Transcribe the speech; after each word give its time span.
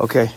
Okay. 0.00 0.30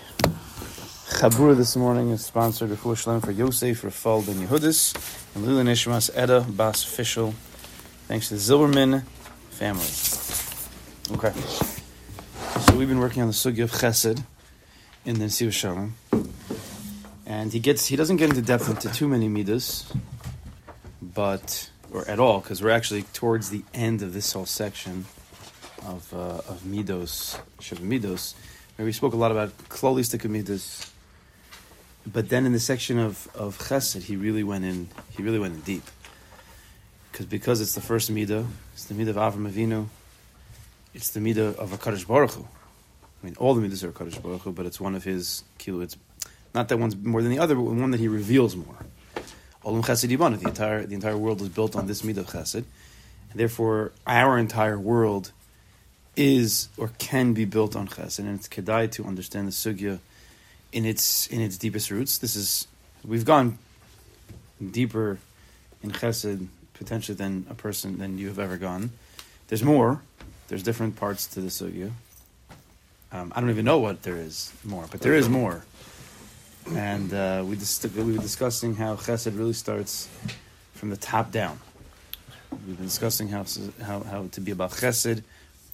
Chabura 1.07 1.55
this 1.55 1.77
morning 1.77 2.09
is 2.09 2.25
sponsored 2.25 2.69
with 2.69 2.81
Shlem 2.81 3.23
for 3.23 3.31
Yosef 3.31 3.83
Rafal 3.83 4.25
Ben 4.25 4.35
Yehudis 4.35 4.93
and 5.33 5.45
Lila 5.45 5.63
Nishmas 5.63 6.11
Eda 6.11 6.41
Bas 6.41 6.83
Fischel. 6.83 7.33
Thanks 8.07 8.27
to 8.27 8.33
the 8.35 8.39
Zilberman 8.41 9.03
family. 9.51 9.85
Okay. 11.15 11.31
So 12.65 12.75
we've 12.75 12.89
been 12.89 12.99
working 12.99 13.21
on 13.21 13.29
the 13.29 13.33
Sugya 13.33 13.63
of 13.63 13.71
Chesed 13.71 14.21
in 15.05 15.19
the 15.19 15.25
Nesiv 15.25 15.53
Shalom. 15.53 15.95
And 17.25 17.53
he 17.53 17.59
gets 17.59 17.85
he 17.85 17.95
doesn't 17.95 18.17
get 18.17 18.29
into 18.29 18.41
depth 18.41 18.69
into 18.69 18.89
too 18.89 19.07
many 19.07 19.29
midas, 19.29 19.91
but 21.01 21.71
or 21.93 22.05
at 22.09 22.19
all, 22.19 22.41
because 22.41 22.61
we're 22.61 22.71
actually 22.71 23.03
towards 23.13 23.51
the 23.51 23.63
end 23.73 24.01
of 24.01 24.13
this 24.13 24.33
whole 24.33 24.45
section 24.45 25.05
of 25.87 26.13
uh, 26.13 26.41
of 26.49 26.61
midos, 26.65 27.39
Shiva 27.61 27.81
midos, 27.81 28.33
we 28.77 28.91
spoke 28.91 29.13
a 29.13 29.17
lot 29.17 29.31
about 29.31 29.57
klolistic 29.69 30.29
midas. 30.29 30.91
But 32.05 32.29
then 32.29 32.45
in 32.45 32.51
the 32.51 32.59
section 32.59 32.99
of, 32.99 33.27
of 33.33 33.57
chesed, 33.57 34.03
he 34.03 34.15
really 34.15 34.43
went 34.43 34.65
in. 34.65 34.89
He 35.11 35.23
really 35.23 35.39
went 35.39 35.55
in 35.55 35.61
deep, 35.61 35.83
because 37.11 37.25
because 37.25 37.61
it's 37.61 37.73
the 37.73 37.81
first 37.81 38.13
midah, 38.13 38.45
it's 38.73 38.85
the 38.85 38.93
midah 38.93 39.09
of 39.09 39.15
Avram 39.15 39.49
Avinu, 39.49 39.87
it's 40.93 41.09
the 41.11 41.19
midah 41.19 41.55
of 41.55 41.73
a 41.73 41.77
Kadosh 41.77 42.05
Baruch 42.05 42.31
Hu. 42.31 42.41
I 42.43 43.25
mean, 43.25 43.35
all 43.39 43.55
the 43.55 43.61
midas 43.61 43.83
are 43.83 43.91
Kadosh 43.91 44.21
Baruch 44.21 44.41
Hu, 44.41 44.51
but 44.51 44.65
it's 44.65 44.79
one 44.79 44.93
of 44.93 45.03
his 45.03 45.43
kilo. 45.57 45.81
It's 45.81 45.97
not 46.53 46.67
that 46.67 46.77
one's 46.77 46.95
more 46.95 47.21
than 47.21 47.31
the 47.31 47.39
other, 47.39 47.55
but 47.55 47.63
one 47.63 47.91
that 47.91 47.99
he 47.99 48.07
reveals 48.07 48.55
more. 48.55 48.77
Olam 49.63 49.83
Chesed 49.83 50.15
Yibana, 50.15 50.39
the 50.39 50.47
entire 50.47 50.85
the 50.85 50.93
entire 50.93 51.17
world 51.17 51.41
is 51.41 51.49
built 51.49 51.75
on 51.75 51.87
this 51.87 52.03
midah 52.03 52.17
of 52.17 52.27
Chesed, 52.27 52.65
and 53.31 53.39
therefore 53.39 53.93
our 54.05 54.37
entire 54.37 54.77
world 54.77 55.31
is 56.15 56.69
or 56.77 56.91
can 56.97 57.33
be 57.33 57.45
built 57.45 57.75
on 57.75 57.87
Chesed, 57.87 58.19
and 58.19 58.35
it's 58.35 58.47
kedai 58.47 58.91
to 58.91 59.05
understand 59.05 59.47
the 59.47 59.51
sugya 59.51 59.99
in 60.71 60.85
its 60.85 61.27
in 61.27 61.41
its 61.41 61.57
deepest 61.57 61.91
roots. 61.91 62.17
This 62.17 62.35
is 62.35 62.67
we've 63.03 63.25
gone 63.25 63.57
deeper 64.71 65.19
in 65.83 65.91
Chesed 65.91 66.47
potentially 66.73 67.15
than 67.15 67.45
a 67.49 67.53
person 67.53 67.97
than 67.97 68.17
you 68.17 68.27
have 68.27 68.39
ever 68.39 68.57
gone. 68.57 68.91
There's 69.47 69.63
more. 69.63 70.01
There's 70.47 70.63
different 70.63 70.95
parts 70.95 71.27
to 71.27 71.41
the 71.41 71.47
sugya. 71.47 71.91
Um, 73.11 73.31
I 73.35 73.39
don't 73.39 73.49
even 73.49 73.65
know 73.65 73.79
what 73.79 74.03
there 74.03 74.17
is 74.17 74.51
more, 74.63 74.85
but 74.91 75.01
there 75.01 75.13
is 75.13 75.29
more. 75.29 75.63
And 76.73 77.13
uh, 77.13 77.43
we, 77.45 77.55
dis- 77.55 77.83
we 77.95 78.13
were 78.13 78.21
discussing 78.21 78.75
how 78.75 78.95
Chesed 78.95 79.37
really 79.37 79.53
starts 79.53 80.09
from 80.73 80.89
the 80.89 80.97
top 80.97 81.31
down. 81.31 81.59
We've 82.51 82.77
been 82.77 82.87
discussing 82.87 83.27
how 83.29 83.45
how, 83.83 84.01
how 84.01 84.27
to 84.31 84.41
be 84.41 84.51
about 84.51 84.71
Chesed, 84.71 85.23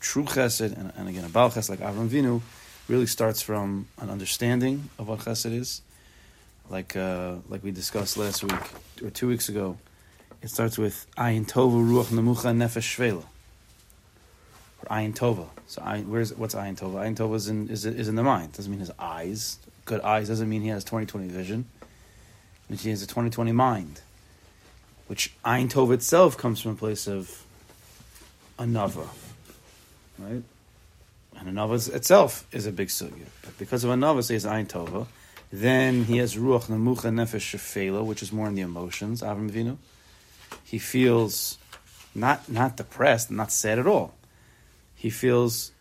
true 0.02 0.24
Chesed, 0.26 0.78
and, 0.78 0.92
and 0.98 1.08
again 1.08 1.24
about 1.24 1.54
Chesed 1.54 1.70
like 1.70 1.80
Avram 1.80 2.10
Vinu, 2.10 2.42
really 2.90 3.06
starts 3.06 3.42
from 3.42 3.88
an 4.00 4.10
understanding 4.10 4.90
of 5.00 5.08
what 5.08 5.20
Chesed 5.20 5.54
is. 5.54 5.82
Like 6.70 6.96
uh, 6.96 7.36
like 7.48 7.64
we 7.64 7.72
discussed 7.72 8.18
last 8.18 8.44
week 8.44 8.60
or 9.04 9.10
two 9.10 9.28
weeks 9.28 9.48
ago, 9.48 9.78
it 10.42 10.50
starts 10.50 10.78
with 10.78 11.06
Ayin 11.18 11.46
Tova 11.46 11.80
Ruach 11.86 12.08
Nemucha 12.08 12.56
Nefesh 12.56 12.96
Shefela. 12.96 13.24
Or 14.82 14.96
Ayin 14.96 15.14
Tova. 15.14 15.48
So 15.68 15.82
ayin, 15.82 16.08
where's 16.08 16.34
what's 16.34 16.56
Ayin 16.56 16.78
Tova? 16.78 16.96
Ayin 16.96 17.16
Tova 17.16 17.36
is 17.36 17.48
in 17.48 17.70
is, 17.70 17.86
is 17.86 18.08
in 18.08 18.16
the 18.16 18.24
mind. 18.24 18.54
Doesn't 18.54 18.72
mean 18.72 18.80
his 18.80 18.92
eyes. 18.98 19.58
Good 19.86 20.02
eyes 20.02 20.28
doesn't 20.28 20.50
mean 20.50 20.62
he 20.62 20.70
has 20.70 20.84
twenty 20.84 21.06
twenty 21.06 21.28
vision. 21.28 21.66
It 21.82 22.70
means 22.70 22.84
he 22.84 22.90
has 22.90 23.04
a 23.04 23.08
twenty 23.08 23.30
twenty 23.30 23.52
mind. 23.52 24.02
Which 25.08 25.34
Ayin 25.44 25.70
Tova 25.70 25.94
itself 25.94 26.38
comes 26.38 26.62
from 26.62 26.72
a 26.72 26.76
place 26.76 27.08
of 27.08 27.46
anava. 28.58 29.08
Right? 30.22 30.44
And 31.40 31.58
anava 31.58 31.94
itself 31.94 32.46
is 32.52 32.68
a 32.68 32.72
big 32.72 32.90
sugya. 32.90 33.26
But 33.42 33.58
because 33.58 33.84
of 33.84 33.90
anava 33.90 34.24
says 34.24 34.46
Ayin 34.46 34.68
Tova, 34.68 35.08
then 35.52 36.06
he 36.06 36.18
has 36.18 36.36
Ruach 36.36 36.66
Nemucha 36.66 37.10
Nefesh 37.12 37.58
Shefela, 37.58 38.06
which 38.06 38.22
is 38.22 38.32
more 38.32 38.48
in 38.48 38.56
the 38.56 38.62
emotions, 38.62 39.22
Avram 39.22 39.50
Avinu. 39.50 39.78
He 40.64 40.78
feels 40.80 41.58
not 42.14 42.50
not 42.50 42.78
depressed, 42.78 43.32
not 43.32 43.52
sad 43.52 43.80
at 43.80 43.88
all. 43.88 44.14
He 44.96 45.10
feels 45.10 45.72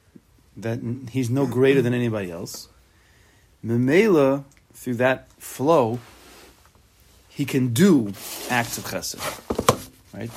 that 0.56 0.80
he's 1.10 1.30
no 1.30 1.46
greater 1.46 1.82
than 1.82 1.94
anybody 1.94 2.30
else. 2.30 2.68
Memela, 3.64 4.44
through 4.72 4.94
that 4.94 5.30
flow, 5.38 5.98
he 7.28 7.44
can 7.44 7.72
do 7.72 8.12
acts 8.48 8.78
of 8.78 8.84
chesed. 8.84 9.18
Right? 10.14 10.30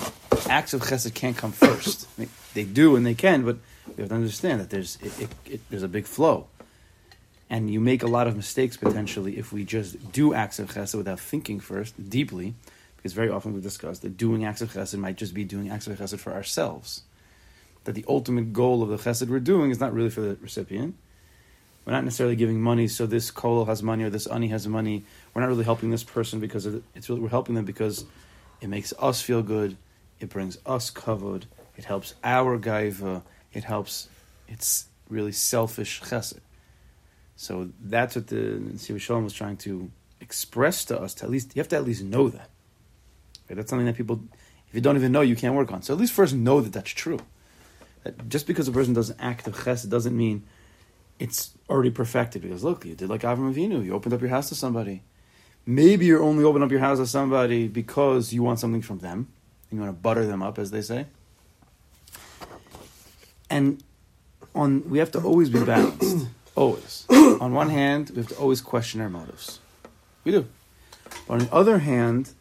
Acts 0.49 0.73
of 0.73 0.81
chesed 0.81 1.13
can't 1.13 1.37
come 1.37 1.51
first. 1.51 2.07
They 2.53 2.63
do 2.63 2.95
and 2.95 3.05
they 3.05 3.15
can, 3.15 3.43
but 3.43 3.57
we 3.87 4.01
have 4.01 4.09
to 4.09 4.15
understand 4.15 4.59
that 4.61 4.69
there's 4.69 4.97
it, 5.01 5.21
it, 5.21 5.29
it, 5.45 5.61
there's 5.69 5.83
a 5.83 5.87
big 5.87 6.05
flow, 6.05 6.47
and 7.49 7.69
you 7.69 7.79
make 7.79 8.03
a 8.03 8.07
lot 8.07 8.27
of 8.27 8.35
mistakes 8.35 8.77
potentially 8.77 9.37
if 9.37 9.51
we 9.51 9.63
just 9.63 10.11
do 10.11 10.33
acts 10.33 10.59
of 10.59 10.73
chesed 10.73 10.95
without 10.95 11.19
thinking 11.19 11.59
first 11.59 12.09
deeply, 12.09 12.53
because 12.97 13.13
very 13.13 13.29
often 13.29 13.53
we've 13.53 13.63
discussed 13.63 14.01
that 14.01 14.17
doing 14.17 14.45
acts 14.45 14.61
of 14.61 14.73
chesed 14.73 14.97
might 14.97 15.17
just 15.17 15.33
be 15.33 15.43
doing 15.43 15.69
acts 15.69 15.87
of 15.87 15.97
chesed 15.97 16.19
for 16.19 16.33
ourselves. 16.33 17.03
That 17.83 17.93
the 17.93 18.05
ultimate 18.07 18.53
goal 18.53 18.81
of 18.81 18.89
the 18.89 18.97
chesed 18.97 19.27
we're 19.27 19.39
doing 19.39 19.71
is 19.71 19.79
not 19.79 19.93
really 19.93 20.09
for 20.09 20.21
the 20.21 20.37
recipient. 20.41 20.95
We're 21.85 21.93
not 21.93 22.05
necessarily 22.05 22.37
giving 22.37 22.61
money 22.61 22.87
so 22.87 23.05
this 23.05 23.29
kol 23.29 23.65
has 23.65 23.83
money 23.83 24.05
or 24.05 24.09
this 24.09 24.25
ani 24.25 24.47
has 24.47 24.67
money. 24.67 25.03
We're 25.33 25.41
not 25.41 25.49
really 25.49 25.65
helping 25.65 25.89
this 25.89 26.03
person 26.03 26.39
because 26.39 26.65
it's 26.65 27.09
really 27.09 27.21
we're 27.21 27.27
helping 27.29 27.55
them 27.55 27.65
because 27.65 28.05
it 28.61 28.69
makes 28.69 28.93
us 28.97 29.21
feel 29.21 29.43
good. 29.43 29.75
It 30.21 30.29
brings 30.29 30.57
us 30.65 30.89
kavod. 30.89 31.43
It 31.75 31.83
helps 31.83 32.13
our 32.23 32.57
gaiva. 32.57 33.23
It 33.53 33.63
helps. 33.63 34.09
It's 34.47 34.85
really 35.09 35.31
selfish 35.31 36.01
chesed. 36.01 36.39
So 37.35 37.69
that's 37.81 38.15
what 38.15 38.27
the 38.27 38.35
Nesiv 38.35 38.99
Shalom 38.99 39.23
was 39.23 39.33
trying 39.33 39.57
to 39.57 39.91
express 40.21 40.85
to 40.85 40.99
us. 40.99 41.13
To 41.15 41.25
at 41.25 41.31
least 41.31 41.55
you 41.55 41.59
have 41.59 41.69
to 41.69 41.75
at 41.75 41.85
least 41.85 42.03
know 42.03 42.29
that. 42.29 42.49
Right? 43.49 43.55
That's 43.55 43.69
something 43.69 43.85
that 43.85 43.95
people, 43.95 44.21
if 44.67 44.75
you 44.75 44.81
don't 44.81 44.95
even 44.95 45.11
know, 45.11 45.21
you 45.21 45.35
can't 45.35 45.55
work 45.55 45.71
on. 45.71 45.81
So 45.81 45.93
at 45.93 45.99
least 45.99 46.13
first 46.13 46.33
know 46.33 46.61
that 46.61 46.73
that's 46.73 46.91
true. 46.91 47.19
That 48.03 48.29
just 48.29 48.47
because 48.47 48.67
a 48.67 48.71
person 48.71 48.93
does 48.93 49.09
an 49.09 49.17
act 49.19 49.47
of 49.47 49.55
chesed 49.55 49.89
doesn't 49.89 50.15
mean 50.15 50.43
it's 51.19 51.51
already 51.69 51.91
perfected. 51.91 52.41
Because 52.41 52.63
look, 52.63 52.85
you 52.85 52.95
did 52.95 53.09
like 53.09 53.21
Avram 53.21 53.53
Avinu. 53.53 53.83
You 53.83 53.93
opened 53.93 54.13
up 54.13 54.21
your 54.21 54.29
house 54.29 54.49
to 54.49 54.55
somebody. 54.55 55.03
Maybe 55.65 56.05
you're 56.05 56.21
only 56.21 56.43
opening 56.43 56.65
up 56.65 56.71
your 56.71 56.81
house 56.81 56.97
to 56.97 57.07
somebody 57.07 57.67
because 57.67 58.33
you 58.33 58.43
want 58.43 58.59
something 58.59 58.81
from 58.81 58.99
them. 58.99 59.29
And 59.69 59.79
you 59.79 59.85
want 59.85 59.95
to 59.95 60.01
butter 60.01 60.25
them 60.25 60.43
up, 60.43 60.59
as 60.59 60.71
they 60.71 60.81
say. 60.81 61.07
And 63.53 63.83
on 64.55 64.89
we 64.89 64.97
have 64.97 65.11
to 65.11 65.21
always 65.21 65.49
be 65.49 65.63
balanced. 65.63 66.27
always. 66.55 67.05
on 67.09 67.53
one 67.53 67.69
hand, 67.69 68.09
we 68.09 68.17
have 68.17 68.29
to 68.29 68.35
always 68.35 68.61
question 68.61 68.99
our 68.99 69.09
motives. 69.09 69.59
We 70.23 70.31
do. 70.31 70.47
But 71.27 71.33
on 71.33 71.39
the 71.39 71.53
other 71.53 71.77
hand, 71.79 72.31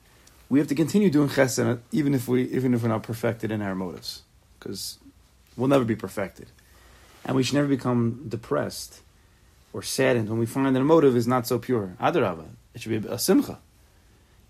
we 0.49 0.59
have 0.59 0.69
to 0.69 0.75
continue 0.75 1.11
doing 1.11 1.29
chesed 1.29 1.81
even 1.93 2.15
if 2.15 2.29
we 2.29 2.45
even 2.45 2.73
if 2.73 2.83
we're 2.83 2.89
not 2.89 3.03
perfected 3.03 3.51
in 3.51 3.61
our 3.61 3.75
motives, 3.75 4.23
because 4.59 4.99
we'll 5.57 5.69
never 5.69 5.85
be 5.85 5.97
perfected, 5.97 6.49
and 7.25 7.37
we 7.37 7.43
should 7.43 7.57
never 7.57 7.69
become 7.69 8.25
depressed 8.29 9.01
or 9.75 9.83
saddened 9.83 10.29
when 10.29 10.39
we 10.39 10.47
find 10.47 10.75
that 10.75 10.81
a 10.81 10.85
motive 10.85 11.17
is 11.17 11.27
not 11.27 11.47
so 11.47 11.59
pure. 11.59 11.97
Adarabah, 12.01 12.49
it 12.75 12.81
should 12.81 13.03
be 13.03 13.09
a 13.09 13.19
simcha. 13.19 13.59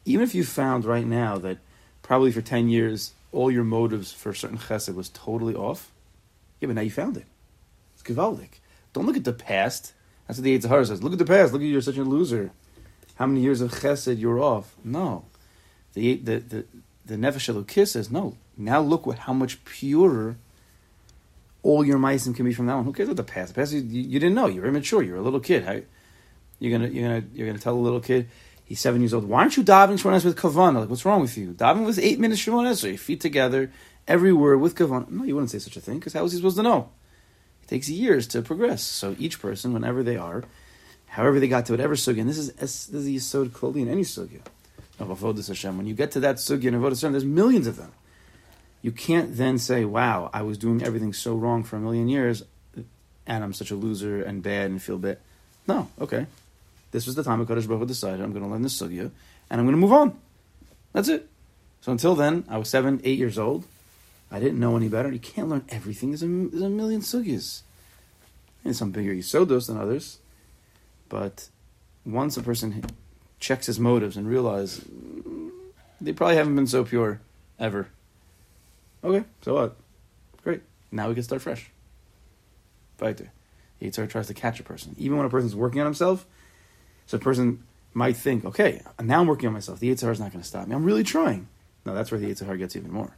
Even 0.05 0.23
if 0.23 0.35
you 0.35 0.45
found 0.45 0.85
right 0.85 1.07
now 1.07 1.39
that 1.39 1.59
probably 2.03 2.31
for 2.31 2.43
ten 2.43 2.69
years 2.69 3.15
all 3.33 3.51
your 3.51 3.65
motives 3.65 4.13
for 4.13 4.35
certain 4.35 4.59
chesed 4.59 4.95
was 4.95 5.09
totally 5.09 5.55
off, 5.55 5.92
yeah, 6.63 6.69
but 6.69 6.77
now 6.77 6.83
you 6.83 6.91
found 6.91 7.17
it. 7.17 7.27
It's 7.95 8.03
gewaldig. 8.03 8.61
Don't 8.93 9.07
look 9.07 9.17
at 9.17 9.25
the 9.25 9.33
past. 9.33 9.93
That's 10.27 10.39
what 10.39 10.45
the 10.45 10.59
Yetzer 10.59 10.87
says. 10.87 11.03
Look 11.03 11.13
at 11.13 11.19
the 11.19 11.25
past. 11.25 11.53
Look 11.53 11.61
at 11.61 11.67
you, 11.67 11.73
you're 11.73 11.81
such 11.81 11.97
a 11.97 12.05
loser. 12.05 12.53
How 13.17 13.27
many 13.27 13.41
years 13.41 13.61
of 13.61 13.73
chesed 13.73 14.19
you're 14.19 14.41
off? 14.41 14.77
No. 14.85 15.25
The 15.95 16.17
the 16.17 16.37
the, 16.39 16.65
the 17.05 17.17
Nefesh 17.17 17.53
Elokis 17.53 17.89
says, 17.89 18.11
no, 18.11 18.37
now 18.57 18.81
look 18.81 19.07
what 19.07 19.19
how 19.19 19.33
much 19.33 19.65
purer 19.65 20.37
all 21.63 21.85
your 21.85 21.99
meisim 21.99 22.35
can 22.35 22.45
be 22.45 22.55
from 22.55 22.67
that 22.67 22.75
one. 22.75 22.85
Who 22.85 22.93
cares 22.93 23.09
about 23.09 23.27
the 23.27 23.33
past? 23.33 23.55
The 23.55 23.61
past 23.61 23.73
you, 23.73 23.81
you, 23.81 24.19
didn't 24.19 24.35
know. 24.35 24.47
You're 24.47 24.67
immature. 24.67 25.03
You're 25.03 25.19
a 25.19 25.23
little 25.23 25.41
kid. 25.41 25.65
How, 25.65 25.81
you're 26.59 26.79
gonna 26.79 26.91
you're 26.91 27.09
gonna 27.09 27.27
you're 27.35 27.47
gonna 27.47 27.59
tell 27.59 27.75
a 27.75 27.77
little 27.77 28.01
kid 28.01 28.29
he's 28.65 28.81
seven 28.81 29.03
years 29.03 29.13
old. 29.13 29.25
Why 29.25 29.41
aren't 29.41 29.57
you 29.57 29.65
davening 29.65 30.01
Shmones 30.01 30.25
with 30.25 30.37
kavana? 30.37 30.81
Like 30.81 30.89
what's 30.89 31.05
wrong 31.05 31.21
with 31.21 31.37
you? 31.37 31.53
Davening 31.53 31.85
was 31.85 31.99
eight 31.99 32.19
minutes 32.19 32.43
so 32.43 32.87
your 32.87 32.97
feet 32.97 33.21
together, 33.21 33.71
every 34.09 34.33
word 34.33 34.59
with 34.59 34.75
kavana. 34.75 35.09
No, 35.11 35.25
you 35.25 35.35
wouldn't 35.35 35.51
say 35.51 35.59
such 35.59 35.77
a 35.77 35.81
thing 35.81 35.99
because 35.99 36.13
how 36.13 36.25
is 36.25 36.33
he 36.33 36.39
supposed 36.39 36.57
to 36.57 36.63
know? 36.63 36.91
It 37.63 37.69
takes 37.69 37.89
years 37.89 38.27
to 38.29 38.43
progress. 38.43 38.83
So 38.83 39.17
each 39.19 39.41
person, 39.41 39.73
whenever 39.73 40.03
they 40.03 40.17
are, 40.17 40.45
however 41.07 41.41
they 41.41 41.49
got 41.49 41.67
to 41.67 41.73
whatever 41.73 41.95
sugya, 41.95 42.21
and 42.21 42.29
this 42.29 42.39
is 42.39 42.53
this 42.53 42.89
is 42.89 43.05
the 43.05 43.17
yisod 43.17 43.77
in 43.77 43.89
any 43.89 44.03
sugya 44.03 44.41
of 44.99 45.09
avodas 45.09 45.49
Hashem. 45.49 45.77
When 45.77 45.87
you 45.87 45.95
get 45.95 46.13
to 46.13 46.21
that 46.21 46.37
sugya 46.37 46.65
in 46.65 46.75
avodas 46.75 47.01
Hashem, 47.01 47.13
there's 47.13 47.25
millions 47.25 47.67
of 47.67 47.77
them. 47.77 47.93
You 48.83 48.93
can't 48.93 49.37
then 49.37 49.59
say, 49.59 49.85
"Wow, 49.85 50.31
I 50.33 50.43
was 50.43 50.59
doing 50.59 50.83
everything 50.83 51.13
so 51.13 51.35
wrong 51.35 51.63
for 51.63 51.77
a 51.77 51.81
million 51.81 52.09
years, 52.09 52.43
and 53.27 53.45
I'm 53.45 53.53
such 53.53 53.71
a 53.71 53.77
loser 53.77 54.23
and 54.23 54.43
bad 54.43 54.71
and 54.71 54.83
feel 54.83 54.99
bad." 54.99 55.19
No, 55.69 55.89
okay. 56.01 56.27
This 56.91 57.07
was 57.07 57.15
the 57.15 57.23
time 57.23 57.45
Hakadosh 57.45 57.67
Baruch 57.67 57.81
Hu 57.81 57.87
decided 57.87 58.21
I'm 58.21 58.33
going 58.33 58.45
to 58.45 58.51
learn 58.51 58.63
this 58.63 58.79
sugya, 58.81 59.11
and 59.49 59.61
I'm 59.61 59.65
going 59.67 59.77
to 59.77 59.81
move 59.81 59.93
on. 59.93 60.19
That's 60.93 61.09
it. 61.09 61.29
So 61.81 61.91
until 61.91 62.15
then, 62.15 62.45
I 62.49 62.59
was 62.59 62.69
seven, 62.69 63.01
eight 63.05 63.19
years 63.19 63.39
old. 63.39 63.65
I 64.33 64.41
didn't 64.41 64.59
know 64.59 64.77
any 64.77 64.89
better. 64.89 65.13
You 65.13 65.19
can't 65.19 65.51
learn 65.51 65.65
everything. 65.69 66.11
There's 66.11 66.23
a, 66.23 66.27
there's 66.27 66.63
a 66.63 66.71
million 66.71 67.03
sugyas. 67.03 67.61
And 68.65 68.75
some 68.75 68.91
bigger 68.91 69.13
yisodos 69.13 69.67
than 69.67 69.77
others. 69.77 70.19
But 71.11 71.49
once 72.07 72.39
a 72.39 72.43
person 72.43 72.85
checks 73.39 73.67
his 73.67 73.79
motives 73.79 74.17
and 74.17 74.27
realizes 74.27 74.85
mm, 74.85 75.51
they 76.01 76.13
probably 76.13 76.37
haven't 76.37 76.57
been 76.57 76.67
so 76.67 76.85
pure 76.85 77.21
ever. 77.59 77.89
Okay, 79.05 79.25
so 79.43 79.55
what? 79.55 79.77
Great. 80.43 80.63
Now 80.91 81.09
we 81.09 81.15
can 81.15 81.23
start 81.23 81.43
fresh. 81.43 81.71
Fighter. 82.97 83.33
The 83.81 83.91
Yetzer 83.91 84.09
tries 84.09 84.29
to 84.29 84.35
catch 84.35 84.61
a 84.61 84.63
person. 84.63 84.95
Even 84.97 85.19
when 85.19 85.27
a 85.27 85.31
person's 85.31 85.57
working 85.57 85.81
on 85.81 85.87
himself, 85.87 86.25
so 87.07 87.17
a 87.17 87.21
person 87.21 87.65
might 87.93 88.17
think, 88.17 88.45
okay, 88.45 88.81
now 89.03 89.21
I'm 89.21 89.27
working 89.27 89.49
on 89.49 89.53
myself. 89.53 89.81
The 89.81 89.91
Yetzer 89.91 90.11
is 90.11 90.21
not 90.21 90.31
going 90.33 90.41
to 90.41 90.49
stop 90.49 90.69
me. 90.69 90.75
I'm 90.75 90.85
really 90.85 91.05
trying. 91.05 91.49
No, 91.85 91.95
that's 91.95 92.11
where 92.11 92.21
the 92.21 92.29
Yetzer 92.31 92.57
gets 92.57 92.77
even 92.77 92.93
more. 92.93 93.17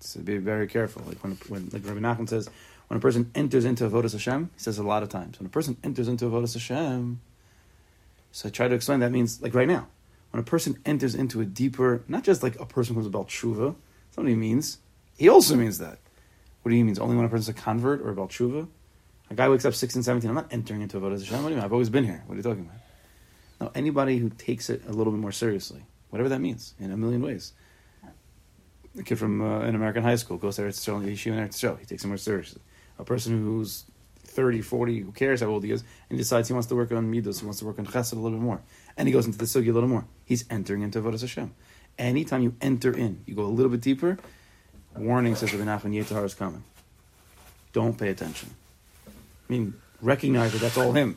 So 0.00 0.20
be 0.20 0.38
very 0.38 0.66
careful. 0.66 1.02
Like 1.06 1.22
when, 1.22 1.32
when 1.48 1.68
like 1.72 1.86
Rabbi 1.86 2.00
Nachman 2.00 2.28
says, 2.28 2.48
when 2.88 2.98
a 2.98 3.00
person 3.00 3.30
enters 3.34 3.64
into 3.64 3.86
a 3.86 3.90
Avodas 3.90 4.12
Hashem, 4.12 4.50
he 4.54 4.60
says 4.60 4.78
a 4.78 4.82
lot 4.82 5.02
of 5.02 5.08
times, 5.08 5.38
when 5.38 5.46
a 5.46 5.50
person 5.50 5.76
enters 5.84 6.08
into 6.08 6.26
a 6.26 6.30
Avodas 6.30 6.54
Hashem, 6.54 7.20
so 8.32 8.48
I 8.48 8.50
try 8.50 8.68
to 8.68 8.74
explain 8.74 9.00
that 9.00 9.12
means 9.12 9.40
like 9.42 9.54
right 9.54 9.68
now, 9.68 9.86
when 10.30 10.40
a 10.40 10.44
person 10.44 10.78
enters 10.84 11.14
into 11.14 11.40
a 11.40 11.44
deeper, 11.44 12.02
not 12.08 12.24
just 12.24 12.42
like 12.42 12.58
a 12.58 12.66
person 12.66 12.94
who's 12.94 13.06
about 13.06 13.28
tshuva, 13.28 13.74
somebody 14.10 14.36
means, 14.36 14.78
he 15.16 15.28
also 15.28 15.54
means 15.54 15.78
that. 15.78 15.98
What 16.62 16.70
do 16.70 16.76
you 16.76 16.84
mean? 16.84 16.96
Only 17.00 17.16
when 17.16 17.24
a 17.24 17.28
person's 17.28 17.48
a 17.48 17.60
convert 17.60 18.00
or 18.00 18.10
about 18.10 18.30
tshuva? 18.30 18.68
A 19.30 19.34
guy 19.34 19.48
wakes 19.48 19.64
up 19.64 19.74
16, 19.74 20.02
17, 20.02 20.28
I'm 20.28 20.34
not 20.34 20.52
entering 20.52 20.82
into 20.82 20.98
Avodah 20.98 21.18
Hashem. 21.18 21.42
What 21.42 21.48
do 21.48 21.50
you 21.50 21.56
mean? 21.56 21.64
I've 21.64 21.72
always 21.72 21.90
been 21.90 22.04
here. 22.04 22.22
What 22.26 22.34
are 22.34 22.36
you 22.36 22.42
talking 22.42 22.62
about? 22.62 22.80
Now, 23.60 23.72
anybody 23.74 24.18
who 24.18 24.30
takes 24.30 24.70
it 24.70 24.82
a 24.88 24.92
little 24.92 25.12
bit 25.12 25.20
more 25.20 25.32
seriously, 25.32 25.84
whatever 26.08 26.28
that 26.30 26.40
means, 26.40 26.74
in 26.80 26.90
a 26.90 26.96
million 26.96 27.22
ways. 27.22 27.52
A 28.98 29.02
kid 29.02 29.18
from 29.18 29.40
uh, 29.40 29.60
an 29.60 29.74
American 29.74 30.02
high 30.02 30.16
school 30.16 30.36
goes 30.36 30.56
there 30.56 30.70
to 30.70 30.72
Eretz 30.72 30.88
Yisrael, 30.88 31.12
Yeshiva 31.12 31.38
and 31.38 31.50
Eretz 31.50 31.54
Yisrael. 31.54 31.78
He 31.78 31.86
takes 31.86 32.04
it 32.04 32.08
more 32.08 32.16
seriously. 32.16 32.60
A 32.98 33.04
person 33.04 33.42
who's 33.42 33.84
30, 34.24 34.62
40, 34.62 35.00
who 35.00 35.12
cares 35.12 35.40
how 35.40 35.46
old 35.48 35.64
he 35.64 35.70
is, 35.70 35.84
and 36.08 36.18
decides 36.18 36.48
he 36.48 36.54
wants 36.54 36.68
to 36.68 36.76
work 36.76 36.92
on 36.92 37.12
midos, 37.12 37.40
he 37.40 37.46
wants 37.46 37.60
to 37.60 37.66
work 37.66 37.78
on 37.78 37.86
chesed 37.86 38.12
a 38.12 38.16
little 38.16 38.38
bit 38.38 38.42
more, 38.42 38.60
and 38.96 39.08
he 39.08 39.12
goes 39.12 39.26
into 39.26 39.38
the 39.38 39.44
sugi 39.44 39.68
a 39.68 39.72
little 39.72 39.88
more. 39.88 40.04
He's 40.24 40.44
entering 40.50 40.82
into 40.82 41.00
Avodah 41.00 41.20
Hashem. 41.20 41.52
Anytime 41.98 42.42
you 42.42 42.54
enter 42.60 42.96
in, 42.96 43.22
you 43.26 43.34
go 43.34 43.42
a 43.42 43.46
little 43.46 43.70
bit 43.70 43.80
deeper. 43.80 44.18
Warning 44.96 45.34
says 45.36 45.52
Rabbi 45.52 45.64
Nachman 45.64 45.94
Yetzer 45.94 46.24
is 46.24 46.34
coming. 46.34 46.64
Don't 47.72 47.96
pay 47.98 48.08
attention. 48.08 48.50
I 49.06 49.12
mean, 49.48 49.74
recognize 50.00 50.52
that 50.52 50.60
that's 50.60 50.78
all 50.78 50.92
him. 50.92 51.16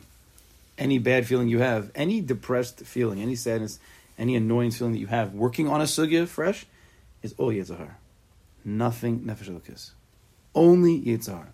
Any 0.76 0.98
bad 0.98 1.26
feeling 1.26 1.48
you 1.48 1.58
have, 1.60 1.90
any 1.94 2.20
depressed 2.20 2.80
feeling, 2.80 3.20
any 3.20 3.36
sadness, 3.36 3.78
any 4.18 4.36
annoyance 4.36 4.78
feeling 4.78 4.92
that 4.92 4.98
you 4.98 5.06
have, 5.06 5.34
working 5.34 5.68
on 5.68 5.80
a 5.80 5.84
sugya 5.84 6.26
fresh, 6.26 6.66
is 7.24 7.34
all 7.38 7.48
Yetzer. 7.48 7.90
Nothing 8.64 9.20
nefesh. 9.20 9.90
Only 10.54 11.00
Yetzer. 11.00 11.46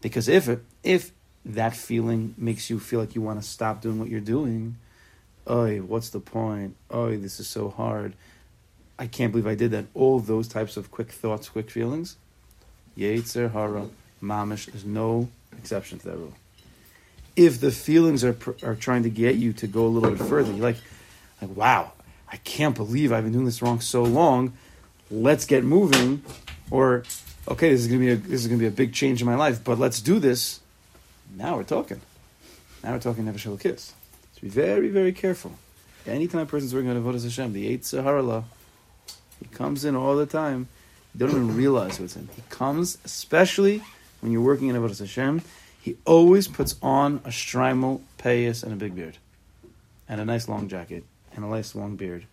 Because 0.00 0.28
if 0.28 0.48
it, 0.48 0.64
if 0.82 1.12
that 1.44 1.76
feeling 1.76 2.34
makes 2.36 2.70
you 2.70 2.80
feel 2.80 3.00
like 3.00 3.14
you 3.14 3.22
want 3.22 3.40
to 3.40 3.46
stop 3.46 3.82
doing 3.82 4.00
what 4.00 4.08
you're 4.08 4.20
doing, 4.20 4.76
oh, 5.46 5.76
what's 5.78 6.08
the 6.10 6.20
point? 6.20 6.74
Oh, 6.90 7.16
this 7.16 7.38
is 7.38 7.46
so 7.46 7.68
hard. 7.68 8.14
I 8.98 9.06
can't 9.06 9.30
believe 9.30 9.46
I 9.46 9.54
did 9.54 9.70
that. 9.72 9.84
All 9.94 10.18
those 10.18 10.48
types 10.48 10.76
of 10.76 10.90
quick 10.90 11.12
thoughts, 11.12 11.48
quick 11.48 11.70
feelings, 11.70 12.16
Yetzer 12.96 13.52
Hara, 13.52 13.88
Mamish, 14.22 14.66
there's 14.66 14.84
no 14.84 15.28
exception 15.58 15.98
to 15.98 16.08
that 16.08 16.16
rule. 16.16 16.32
If 17.36 17.60
the 17.60 17.72
feelings 17.72 18.24
are 18.24 18.36
are 18.62 18.76
trying 18.76 19.02
to 19.02 19.10
get 19.10 19.34
you 19.34 19.52
to 19.54 19.66
go 19.66 19.86
a 19.86 19.88
little 19.88 20.10
bit 20.10 20.20
further, 20.20 20.52
you're 20.52 20.62
like, 20.62 20.76
like, 21.42 21.56
wow, 21.56 21.92
I 22.30 22.36
can't 22.38 22.76
believe 22.76 23.12
I've 23.12 23.24
been 23.24 23.32
doing 23.32 23.44
this 23.44 23.60
wrong 23.60 23.80
so 23.80 24.02
long. 24.02 24.54
Let's 25.14 25.44
get 25.46 25.62
moving, 25.62 26.24
or 26.72 27.04
okay, 27.46 27.70
this 27.70 27.82
is 27.82 27.86
gonna 27.86 28.00
be 28.00 28.10
a 28.10 28.16
this 28.16 28.40
is 28.40 28.48
gonna 28.48 28.58
be 28.58 28.66
a 28.66 28.72
big 28.72 28.92
change 28.92 29.22
in 29.22 29.26
my 29.26 29.36
life, 29.36 29.62
but 29.62 29.78
let's 29.78 30.00
do 30.00 30.18
this. 30.18 30.58
Now 31.36 31.56
we're 31.56 31.62
talking. 31.62 32.00
Now 32.82 32.92
we're 32.92 32.98
talking 32.98 33.24
Nefesh 33.24 33.46
Elokis. 33.46 33.92
So 34.32 34.40
be 34.42 34.48
very 34.48 34.88
very 34.88 35.12
careful. 35.12 35.52
Anytime 36.04 36.40
a 36.40 36.46
person's 36.46 36.74
working 36.74 36.90
on 36.90 36.96
a 36.96 37.00
avodas 37.00 37.22
Hashem, 37.22 37.52
the 37.52 37.78
Yetzer 37.78 38.02
Hara, 38.02 38.42
he 39.38 39.46
comes 39.54 39.84
in 39.84 39.94
all 39.94 40.16
the 40.16 40.26
time. 40.26 40.66
You 41.14 41.20
don't 41.20 41.30
even 41.30 41.56
realize 41.56 42.00
what's 42.00 42.16
in. 42.16 42.28
He 42.34 42.42
comes, 42.50 42.98
especially 43.04 43.82
when 44.20 44.32
you're 44.32 44.42
working 44.42 44.66
in 44.66 44.74
avodas 44.74 44.98
Hashem. 44.98 45.42
He 45.80 45.96
always 46.04 46.48
puts 46.48 46.74
on 46.82 47.20
a 47.24 47.28
shtreimel, 47.28 48.00
payas, 48.18 48.64
and 48.64 48.72
a 48.72 48.76
big 48.76 48.96
beard, 48.96 49.18
and 50.08 50.20
a 50.20 50.24
nice 50.24 50.48
long 50.48 50.66
jacket, 50.66 51.04
and 51.36 51.44
a 51.44 51.48
nice 51.48 51.76
long 51.76 51.94
beard, 51.94 52.26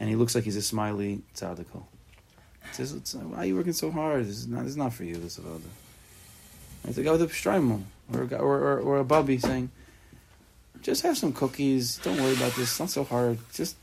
and 0.00 0.08
he 0.08 0.16
looks 0.16 0.34
like 0.34 0.42
he's 0.42 0.56
a 0.56 0.62
smiley 0.62 1.22
tzaddik. 1.36 1.66
Says, 2.72 2.92
why 3.14 3.38
are 3.38 3.46
you 3.46 3.56
working 3.56 3.72
so 3.72 3.90
hard? 3.90 4.26
This 4.26 4.36
is 4.36 4.46
not, 4.46 4.62
this 4.62 4.70
is 4.70 4.76
not 4.76 4.92
for 4.92 5.04
you, 5.04 5.16
this 5.16 5.38
avodah. 5.38 5.62
It's 6.84 6.98
a 6.98 7.02
guy 7.02 7.12
with 7.12 7.22
a 7.22 7.26
shtreimel, 7.26 7.82
or 8.12 8.28
or, 8.36 8.58
or, 8.58 8.80
or 8.80 8.98
a 8.98 9.04
bubby 9.04 9.38
saying, 9.38 9.70
just 10.82 11.02
have 11.02 11.16
some 11.16 11.32
cookies. 11.32 11.98
Don't 11.98 12.16
worry 12.20 12.34
about 12.34 12.54
this. 12.54 12.70
It's 12.70 12.80
not 12.80 12.90
so 12.90 13.02
hard. 13.02 13.38
Just 13.52 13.76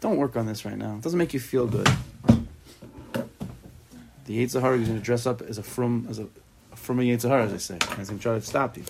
don't 0.00 0.16
work 0.16 0.36
on 0.36 0.46
this 0.46 0.64
right 0.64 0.76
now. 0.76 0.96
It 0.96 1.02
doesn't 1.02 1.18
make 1.18 1.32
you 1.32 1.40
feel 1.40 1.66
good. 1.66 1.88
The 4.26 4.46
Yetzer 4.46 4.60
Hara 4.60 4.78
is 4.78 4.88
going 4.88 4.98
to 4.98 5.04
dress 5.04 5.26
up 5.26 5.42
as 5.42 5.58
a 5.58 5.62
from 5.62 6.06
as 6.10 6.18
a, 6.18 6.22
a 6.22 6.26
a 6.74 6.76
Yetzer 6.76 7.28
Hara, 7.28 7.46
as 7.46 7.52
I 7.52 7.56
say. 7.56 7.74
And 7.74 7.98
he's 7.98 8.08
going 8.08 8.18
to 8.18 8.22
try 8.22 8.34
to 8.34 8.40
stop 8.40 8.76
you. 8.76 8.84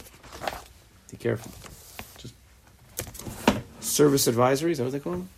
Be 1.10 1.16
careful. 1.16 1.52
Just 2.18 2.34
service 3.80 4.26
advisory. 4.26 4.72
Is 4.72 4.78
that 4.78 4.84
what 4.84 4.92
they 4.92 5.00
call 5.00 5.12
them? 5.12 5.28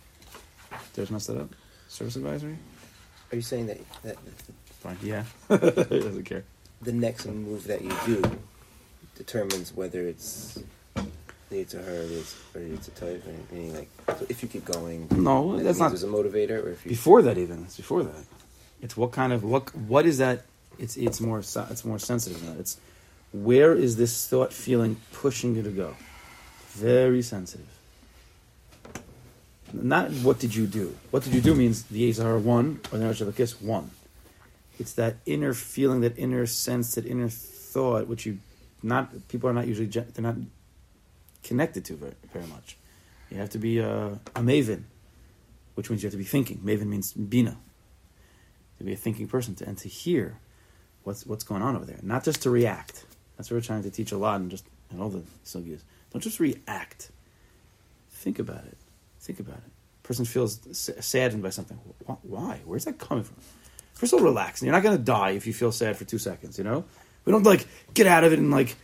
There's 0.93 1.11
messed 1.11 1.27
that 1.27 1.37
up. 1.39 1.49
Service 1.87 2.15
advisory. 2.15 2.57
Are 3.33 3.35
you 3.35 3.41
saying 3.41 3.65
that, 3.65 3.79
that 4.03 4.15
Fine. 4.81 4.97
Yeah. 5.01 5.23
doesn't 5.49 6.23
care. 6.25 6.43
the 6.83 6.91
next 6.91 7.25
move 7.25 7.63
that 7.63 7.81
you 7.81 7.91
do 8.05 8.21
determines 9.15 9.73
whether 9.73 10.01
it's 10.01 10.59
the 11.49 11.65
to 11.65 11.77
her 11.79 12.01
or 12.53 12.61
it's 12.61 12.87
a 12.87 12.91
type, 12.91 13.23
meaning 13.51 13.73
like 13.73 13.89
so 14.19 14.27
if 14.29 14.43
you 14.43 14.49
keep 14.49 14.65
going? 14.65 15.07
No, 15.09 15.57
that 15.57 15.63
that's 15.63 15.79
not. 15.79 15.89
There's 15.89 16.03
a 16.03 16.07
motivator, 16.07 16.63
or 16.63 16.69
if 16.69 16.85
you 16.85 16.89
Before 16.89 17.23
that, 17.23 17.39
even 17.39 17.63
it's 17.63 17.77
before 17.77 18.03
that. 18.03 18.23
It's 18.83 18.95
what 18.95 19.11
kind 19.11 19.33
of 19.33 19.43
what 19.43 19.73
what 19.75 20.05
is 20.05 20.19
that? 20.19 20.43
It's 20.77 20.95
it's 20.95 21.19
more 21.19 21.41
se- 21.41 21.69
it's 21.71 21.83
more 21.83 21.97
sensitive 21.97 22.39
than 22.39 22.53
that. 22.53 22.59
It's 22.59 22.77
where 23.31 23.73
is 23.73 23.95
this 23.97 24.27
thought 24.27 24.53
feeling 24.53 24.97
pushing 25.11 25.55
you 25.55 25.63
to 25.63 25.71
go? 25.71 25.95
Very 26.73 27.23
sensitive. 27.23 27.65
Not 29.73 30.11
what 30.11 30.39
did 30.39 30.53
you 30.53 30.67
do? 30.67 30.95
What 31.09 31.23
did 31.23 31.33
you 31.33 31.41
do 31.41 31.55
means 31.55 31.83
the 31.83 32.07
Azar 32.09 32.37
one 32.37 32.79
or 32.91 32.99
the 32.99 33.05
Arshava 33.05 33.35
Kiss 33.35 33.59
one. 33.59 33.89
It's 34.79 34.93
that 34.93 35.15
inner 35.25 35.53
feeling, 35.53 36.01
that 36.01 36.17
inner 36.17 36.45
sense, 36.45 36.95
that 36.95 37.05
inner 37.05 37.29
thought, 37.29 38.07
which 38.07 38.25
you 38.25 38.39
not 38.83 39.27
people 39.29 39.49
are 39.49 39.53
not 39.53 39.67
usually 39.67 39.87
they're 39.87 40.05
not 40.19 40.35
connected 41.43 41.85
to 41.85 41.95
very, 41.95 42.13
very 42.31 42.45
much. 42.47 42.77
You 43.29 43.37
have 43.37 43.49
to 43.51 43.57
be 43.57 43.79
a, 43.79 44.19
a 44.35 44.41
maven, 44.41 44.83
which 45.75 45.89
means 45.89 46.03
you 46.03 46.07
have 46.07 46.13
to 46.13 46.17
be 46.17 46.23
thinking. 46.23 46.57
Maven 46.59 46.87
means 46.87 47.13
bina, 47.13 47.57
to 48.77 48.83
be 48.83 48.93
a 48.93 48.97
thinking 48.97 49.27
person, 49.27 49.55
to, 49.55 49.67
and 49.67 49.77
to 49.79 49.89
hear 49.89 50.37
what's 51.03 51.25
what's 51.25 51.43
going 51.43 51.61
on 51.61 51.75
over 51.75 51.85
there, 51.85 51.99
not 52.03 52.23
just 52.23 52.43
to 52.43 52.49
react. 52.49 53.05
That's 53.37 53.49
what 53.49 53.55
we're 53.55 53.61
trying 53.61 53.83
to 53.83 53.89
teach 53.89 54.11
a 54.11 54.17
lot, 54.17 54.39
and 54.39 54.51
just 54.51 54.65
in 54.91 55.01
all 55.01 55.09
the 55.09 55.23
sugyas. 55.45 55.81
Don't 56.11 56.21
just 56.21 56.39
react. 56.39 57.09
Think 58.11 58.37
about 58.37 58.65
it. 58.65 58.77
Think 59.19 59.39
about 59.39 59.57
it. 59.57 59.72
Person 60.03 60.25
feels 60.25 60.59
saddened 60.71 61.41
by 61.41 61.49
something. 61.49 61.77
Why? 62.23 62.59
Where's 62.65 62.85
that 62.85 62.99
coming 62.99 63.23
from? 63.23 63.37
First 63.93 64.13
of 64.13 64.19
all, 64.19 64.25
relax. 64.25 64.61
You're 64.61 64.73
not 64.73 64.83
going 64.83 64.97
to 64.97 65.03
die 65.03 65.31
if 65.31 65.47
you 65.47 65.53
feel 65.53 65.71
sad 65.71 65.95
for 65.95 66.03
two 66.03 66.17
seconds. 66.17 66.57
You 66.57 66.65
know, 66.65 66.83
we 67.25 67.31
don't 67.31 67.43
like 67.43 67.65
get 67.93 68.05
out 68.05 68.23
of 68.23 68.33
it 68.33 68.39
and 68.39 68.51
like 68.51 68.75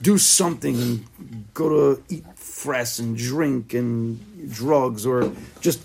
do 0.00 0.16
something 0.16 0.74
and 0.74 1.44
go 1.52 1.68
to 1.68 2.02
eat 2.08 2.24
fresh 2.36 2.98
and 2.98 3.16
drink 3.16 3.74
and 3.74 4.50
drugs 4.50 5.04
or 5.04 5.32
just 5.60 5.80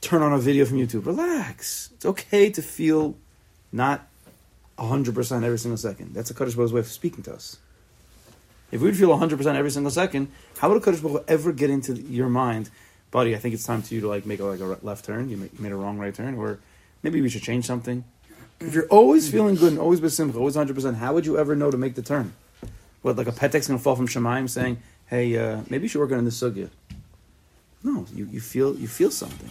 turn 0.00 0.22
on 0.22 0.32
a 0.32 0.38
video 0.38 0.64
from 0.64 0.78
YouTube. 0.78 1.06
Relax. 1.06 1.90
It's 1.94 2.06
okay 2.06 2.50
to 2.50 2.62
feel 2.62 3.16
not 3.72 4.08
100% 4.78 5.44
every 5.44 5.58
single 5.58 5.78
second. 5.78 6.14
That's 6.14 6.30
a 6.30 6.34
Kadosh 6.34 6.56
Baruch's 6.56 6.72
way 6.72 6.80
of 6.80 6.86
speaking 6.88 7.22
to 7.24 7.34
us. 7.34 7.58
If 8.70 8.80
we'd 8.80 8.96
feel 8.96 9.10
100% 9.10 9.54
every 9.54 9.70
single 9.70 9.92
second, 9.92 10.28
how 10.58 10.68
would 10.68 10.82
a 10.82 10.84
Kadosh 10.84 11.02
Baruch 11.02 11.24
ever 11.28 11.52
get 11.52 11.70
into 11.70 11.94
your 11.94 12.28
mind, 12.28 12.70
buddy, 13.14 13.36
I 13.36 13.38
think 13.38 13.54
it's 13.54 13.64
time 13.64 13.80
to 13.80 13.94
you 13.94 14.00
to 14.00 14.08
like 14.08 14.26
make 14.26 14.40
a, 14.40 14.44
like 14.44 14.58
a 14.58 14.84
left 14.84 15.04
turn, 15.04 15.30
you 15.30 15.48
made 15.60 15.70
a 15.70 15.76
wrong 15.76 15.98
right 15.98 16.12
turn, 16.12 16.34
or 16.34 16.58
maybe 17.04 17.22
we 17.22 17.28
should 17.30 17.44
change 17.44 17.64
something. 17.64 18.02
If 18.58 18.74
you're 18.74 18.88
always 18.88 19.30
feeling 19.30 19.54
good 19.54 19.70
and 19.70 19.80
always 19.80 20.00
besimcha, 20.00 20.34
always 20.34 20.56
100%, 20.56 20.96
how 20.96 21.14
would 21.14 21.24
you 21.24 21.38
ever 21.38 21.54
know 21.54 21.70
to 21.70 21.76
make 21.76 21.94
the 21.94 22.02
turn? 22.02 22.32
What, 23.02 23.14
like 23.16 23.28
a 23.28 23.32
petek's 23.32 23.68
going 23.68 23.78
to 23.78 23.82
fall 23.84 23.94
from 23.94 24.08
Shemaim 24.08 24.50
saying, 24.50 24.78
hey, 25.06 25.38
uh, 25.38 25.60
maybe 25.70 25.84
you 25.84 25.88
should 25.88 26.00
work 26.00 26.10
on 26.10 26.24
this 26.24 26.42
sugya. 26.42 26.70
No, 27.84 28.04
you, 28.12 28.26
you 28.32 28.40
feel 28.40 28.74
you 28.74 28.88
feel 28.88 29.12
something. 29.12 29.50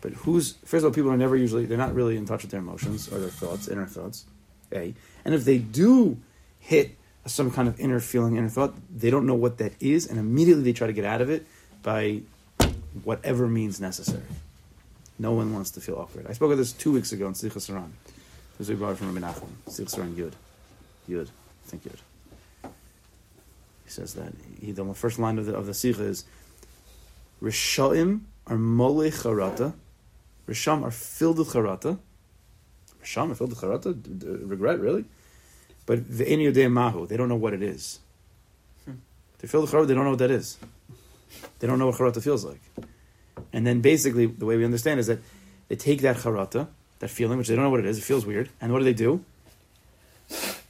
But 0.00 0.12
who's 0.12 0.52
first 0.64 0.82
of 0.82 0.86
all, 0.86 0.94
people 0.94 1.10
are 1.10 1.16
never 1.16 1.36
usually 1.36 1.66
they're 1.66 1.76
not 1.76 1.94
really 1.94 2.16
in 2.16 2.24
touch 2.24 2.42
with 2.42 2.52
their 2.52 2.60
emotions 2.60 3.12
or 3.12 3.18
their 3.18 3.28
thoughts, 3.28 3.68
inner 3.68 3.84
thoughts. 3.84 4.24
A, 4.72 4.94
and 5.26 5.34
if 5.34 5.44
they 5.44 5.58
do 5.58 6.16
hit 6.58 6.96
some 7.26 7.50
kind 7.50 7.68
of 7.68 7.78
inner 7.78 8.00
feeling, 8.00 8.36
inner 8.36 8.48
thought, 8.48 8.74
they 8.88 9.10
don't 9.10 9.26
know 9.26 9.34
what 9.34 9.58
that 9.58 9.72
is, 9.80 10.06
and 10.06 10.18
immediately 10.18 10.62
they 10.62 10.72
try 10.72 10.86
to 10.86 10.92
get 10.94 11.04
out 11.04 11.20
of 11.20 11.28
it 11.28 11.46
by 11.82 12.22
whatever 13.04 13.46
means 13.46 13.80
necessary. 13.80 14.22
No 15.18 15.32
one 15.32 15.52
wants 15.52 15.70
to 15.72 15.80
feel 15.80 15.96
awkward. 15.96 16.26
I 16.28 16.32
spoke 16.32 16.52
of 16.52 16.58
this 16.58 16.72
two 16.72 16.92
weeks 16.92 17.12
ago 17.12 17.26
in 17.26 17.32
Sichas 17.34 17.70
HaRan. 17.70 17.90
This 18.58 18.68
we 18.68 18.74
brought 18.74 18.98
from 18.98 19.14
Rabbi 19.14 19.26
Nachman. 19.26 19.50
Sichas 19.68 19.96
HaRan 19.96 20.14
Yud. 20.14 20.32
Yud. 21.08 21.28
I 21.28 21.68
think 21.70 21.84
Yud. 21.84 21.98
He 23.84 23.90
says 23.90 24.14
that. 24.14 24.32
He, 24.60 24.72
the 24.72 24.84
first 24.94 25.18
line 25.18 25.38
of 25.38 25.46
the, 25.46 25.54
of 25.54 25.66
the 25.66 25.74
Sikha 25.74 26.04
is 26.04 26.24
Rishaim 27.42 28.20
are 28.46 28.58
mole 28.58 29.10
charata. 29.10 29.74
Risham 30.46 30.82
are 30.82 30.90
filled 30.90 31.38
with 31.38 31.48
charata. 31.48 31.98
Risham 33.02 33.30
are 33.30 33.34
filled 33.34 33.50
with 33.50 33.60
charata? 33.60 34.02
D- 34.02 34.10
d- 34.18 34.26
regret, 34.44 34.80
really? 34.80 35.04
But 35.86 36.08
the 36.08 36.30
Ein 36.30 36.40
Yodei 36.40 36.70
Mahu, 36.70 37.06
they 37.06 37.16
don't 37.16 37.28
know 37.28 37.36
what 37.36 37.54
it 37.54 37.62
is. 37.62 38.00
Hmm. 38.84 38.92
They're 39.38 39.48
filled 39.48 39.64
with 39.64 39.72
charata, 39.72 39.88
they 39.88 39.94
don't 39.94 40.04
know 40.04 40.10
what 40.10 40.18
that 40.20 40.30
is. 40.30 40.58
They 41.58 41.66
don't 41.66 41.78
know 41.78 41.86
what 41.86 41.96
charata 41.96 42.22
feels 42.22 42.44
like. 42.44 42.60
And 43.52 43.66
then 43.66 43.80
basically, 43.80 44.26
the 44.26 44.46
way 44.46 44.56
we 44.56 44.64
understand 44.64 45.00
is 45.00 45.06
that 45.06 45.18
they 45.68 45.76
take 45.76 46.00
that 46.02 46.16
charata, 46.16 46.68
that 46.98 47.08
feeling, 47.10 47.38
which 47.38 47.48
they 47.48 47.54
don't 47.54 47.64
know 47.64 47.70
what 47.70 47.80
it 47.80 47.86
is, 47.86 47.98
it 47.98 48.04
feels 48.04 48.26
weird, 48.26 48.48
and 48.60 48.72
what 48.72 48.78
do 48.78 48.84
they 48.84 48.92
do? 48.92 49.24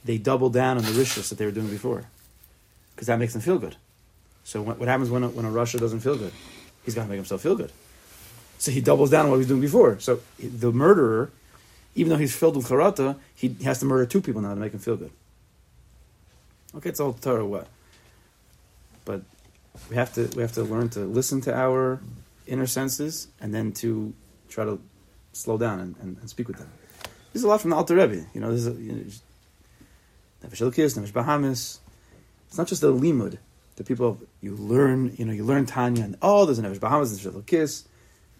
They 0.05 0.17
double 0.17 0.49
down 0.49 0.77
on 0.77 0.83
the 0.83 0.91
rishus 0.91 1.29
that 1.29 1.37
they 1.37 1.45
were 1.45 1.51
doing 1.51 1.69
before. 1.69 2.05
Because 2.95 3.07
that 3.07 3.19
makes 3.19 3.33
them 3.33 3.41
feel 3.41 3.57
good. 3.57 3.75
So 4.43 4.61
what, 4.61 4.87
happens 4.87 5.09
when 5.09 5.23
a, 5.23 5.29
when 5.29 5.45
a 5.45 5.49
rasha 5.49 5.79
doesn't 5.79 5.99
feel 5.99 6.17
good? 6.17 6.31
He's 6.83 6.95
got 6.95 7.03
to 7.03 7.09
make 7.09 7.17
himself 7.17 7.41
feel 7.41 7.55
good. 7.55 7.71
So 8.57 8.71
he 8.71 8.81
doubles 8.81 9.09
down 9.09 9.25
on 9.25 9.31
what 9.31 9.37
he 9.37 9.39
was 9.39 9.47
doing 9.47 9.61
before. 9.61 9.99
So 9.99 10.21
the 10.39 10.71
murderer, 10.71 11.31
even 11.95 12.09
though 12.09 12.17
he's 12.17 12.35
filled 12.35 12.55
with 12.57 12.67
charata, 12.67 13.17
he 13.35 13.55
has 13.63 13.79
to 13.79 13.85
murder 13.85 14.05
two 14.05 14.21
people 14.21 14.41
now 14.41 14.49
to 14.49 14.55
make 14.55 14.73
him 14.73 14.79
feel 14.79 14.97
good. 14.97 15.11
Okay, 16.75 16.89
it's 16.89 16.99
all 16.99 17.13
Torah 17.13 17.45
what? 17.45 17.67
But 19.05 19.21
we 19.89 19.95
have 19.95 20.13
to 20.15 20.29
we 20.35 20.41
have 20.41 20.53
to 20.53 20.63
learn 20.63 20.89
to 20.89 21.01
listen 21.01 21.41
to 21.41 21.55
our 21.55 22.01
inner 22.47 22.67
senses 22.67 23.27
and 23.39 23.53
then 23.53 23.71
to 23.71 24.13
try 24.49 24.65
to 24.65 24.79
slow 25.33 25.57
down 25.57 25.79
and, 25.79 25.95
and, 26.01 26.17
and 26.17 26.29
speak 26.29 26.47
with 26.47 26.57
them. 26.57 26.69
There's 27.31 27.43
a 27.43 27.47
lot 27.47 27.61
from 27.61 27.69
the 27.69 27.75
Alter 27.75 27.95
Rebbe. 27.95 28.25
You 28.33 28.41
know, 28.41 28.49
there's 28.49 28.67
a, 28.67 28.71
you 28.71 28.91
know, 28.91 29.03
Nefesh 30.43 30.61
Elokis, 30.61 30.97
Nefesh 30.97 31.11
Bahamis. 31.11 31.79
It's 32.47 32.57
not 32.57 32.67
just 32.67 32.81
the 32.81 32.91
limud. 32.91 33.37
The 33.75 33.83
people 33.83 34.19
you 34.41 34.55
learn, 34.55 35.15
you 35.17 35.25
know, 35.25 35.31
you 35.31 35.43
learn 35.43 35.65
Tanya 35.65 36.03
and 36.03 36.17
oh, 36.21 36.45
there's 36.45 36.59
a 36.59 36.63
Nefesh 36.63 36.79
Bahamis, 36.79 37.13
Nefesh 37.13 37.31
Elokis, 37.31 37.85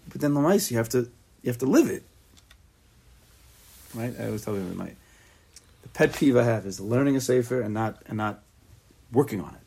but 0.08 0.20
then 0.20 0.32
Lamais, 0.32 0.70
you 0.70 0.76
have 0.76 0.88
to 0.90 1.10
you 1.42 1.48
have 1.48 1.58
to 1.58 1.66
live 1.66 1.88
it. 1.88 2.02
Right? 3.94 4.14
I 4.18 4.26
always 4.26 4.44
tell 4.44 4.54
you 4.54 4.60
my 4.60 4.92
the 5.82 5.88
pet 5.88 6.14
peeve 6.14 6.36
I 6.36 6.44
have 6.44 6.66
is 6.66 6.80
learning 6.80 7.16
a 7.16 7.20
sefer 7.20 7.60
and 7.60 7.72
not 7.72 8.02
and 8.06 8.16
not 8.16 8.42
working 9.12 9.40
on 9.40 9.54
it. 9.54 9.59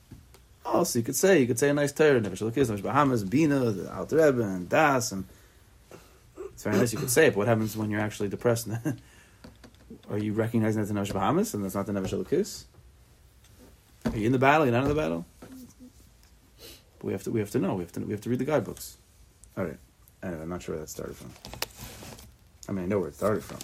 Oh, 0.65 0.83
so 0.83 0.99
you 0.99 1.03
could 1.03 1.15
say 1.15 1.41
you 1.41 1.47
could 1.47 1.59
say 1.59 1.69
a 1.69 1.73
nice 1.73 1.91
Torah, 1.91 2.21
Nefesh 2.21 2.41
Elokis, 2.41 2.69
Nefesh 2.69 2.81
Bahamis, 2.81 3.29
Bina, 3.29 3.71
the 3.71 3.93
Alter 3.93 4.17
Rebbe, 4.17 4.41
and 4.41 4.69
Das, 4.69 5.11
and 5.11 5.25
it's 6.37 6.63
very 6.63 6.77
nice 6.77 6.93
you 6.93 6.99
could 6.99 7.09
say 7.09 7.27
it. 7.27 7.31
But 7.31 7.39
what 7.39 7.47
happens 7.47 7.75
when 7.75 7.89
you're 7.89 7.99
actually 7.99 8.29
depressed? 8.29 8.69
Are 10.09 10.17
you 10.17 10.33
recognizing 10.33 10.81
that's 10.81 10.91
the 10.91 10.99
Nefesh 10.99 11.13
Bahamis 11.19 11.53
and 11.53 11.63
that's 11.63 11.75
not 11.75 11.85
the 11.85 11.93
Nefesh 11.93 12.13
Elokis? 12.13 12.65
Are 14.05 14.17
you 14.17 14.25
in 14.25 14.31
the 14.31 14.39
battle? 14.39 14.65
You're 14.65 14.73
not 14.73 14.83
in 14.83 14.89
the 14.89 14.95
battle. 14.95 15.25
But 16.99 17.03
we 17.03 17.11
have 17.13 17.23
to. 17.23 17.31
We 17.31 17.39
have 17.39 17.51
to 17.51 17.59
know. 17.59 17.75
We 17.75 17.83
have 17.83 17.91
to. 17.93 18.01
We 18.01 18.11
have 18.11 18.21
to 18.21 18.29
read 18.29 18.39
the 18.39 18.45
guidebooks. 18.45 18.97
All 19.57 19.65
right. 19.65 19.77
Anyway, 20.21 20.41
I'm 20.41 20.49
not 20.49 20.61
sure 20.61 20.75
where 20.75 20.81
that 20.81 20.89
started 20.89 21.15
from. 21.15 21.31
I 22.67 22.71
mean, 22.71 22.85
I 22.85 22.87
know 22.87 22.99
where 22.99 23.09
it 23.09 23.15
started 23.15 23.43
from. 23.43 23.59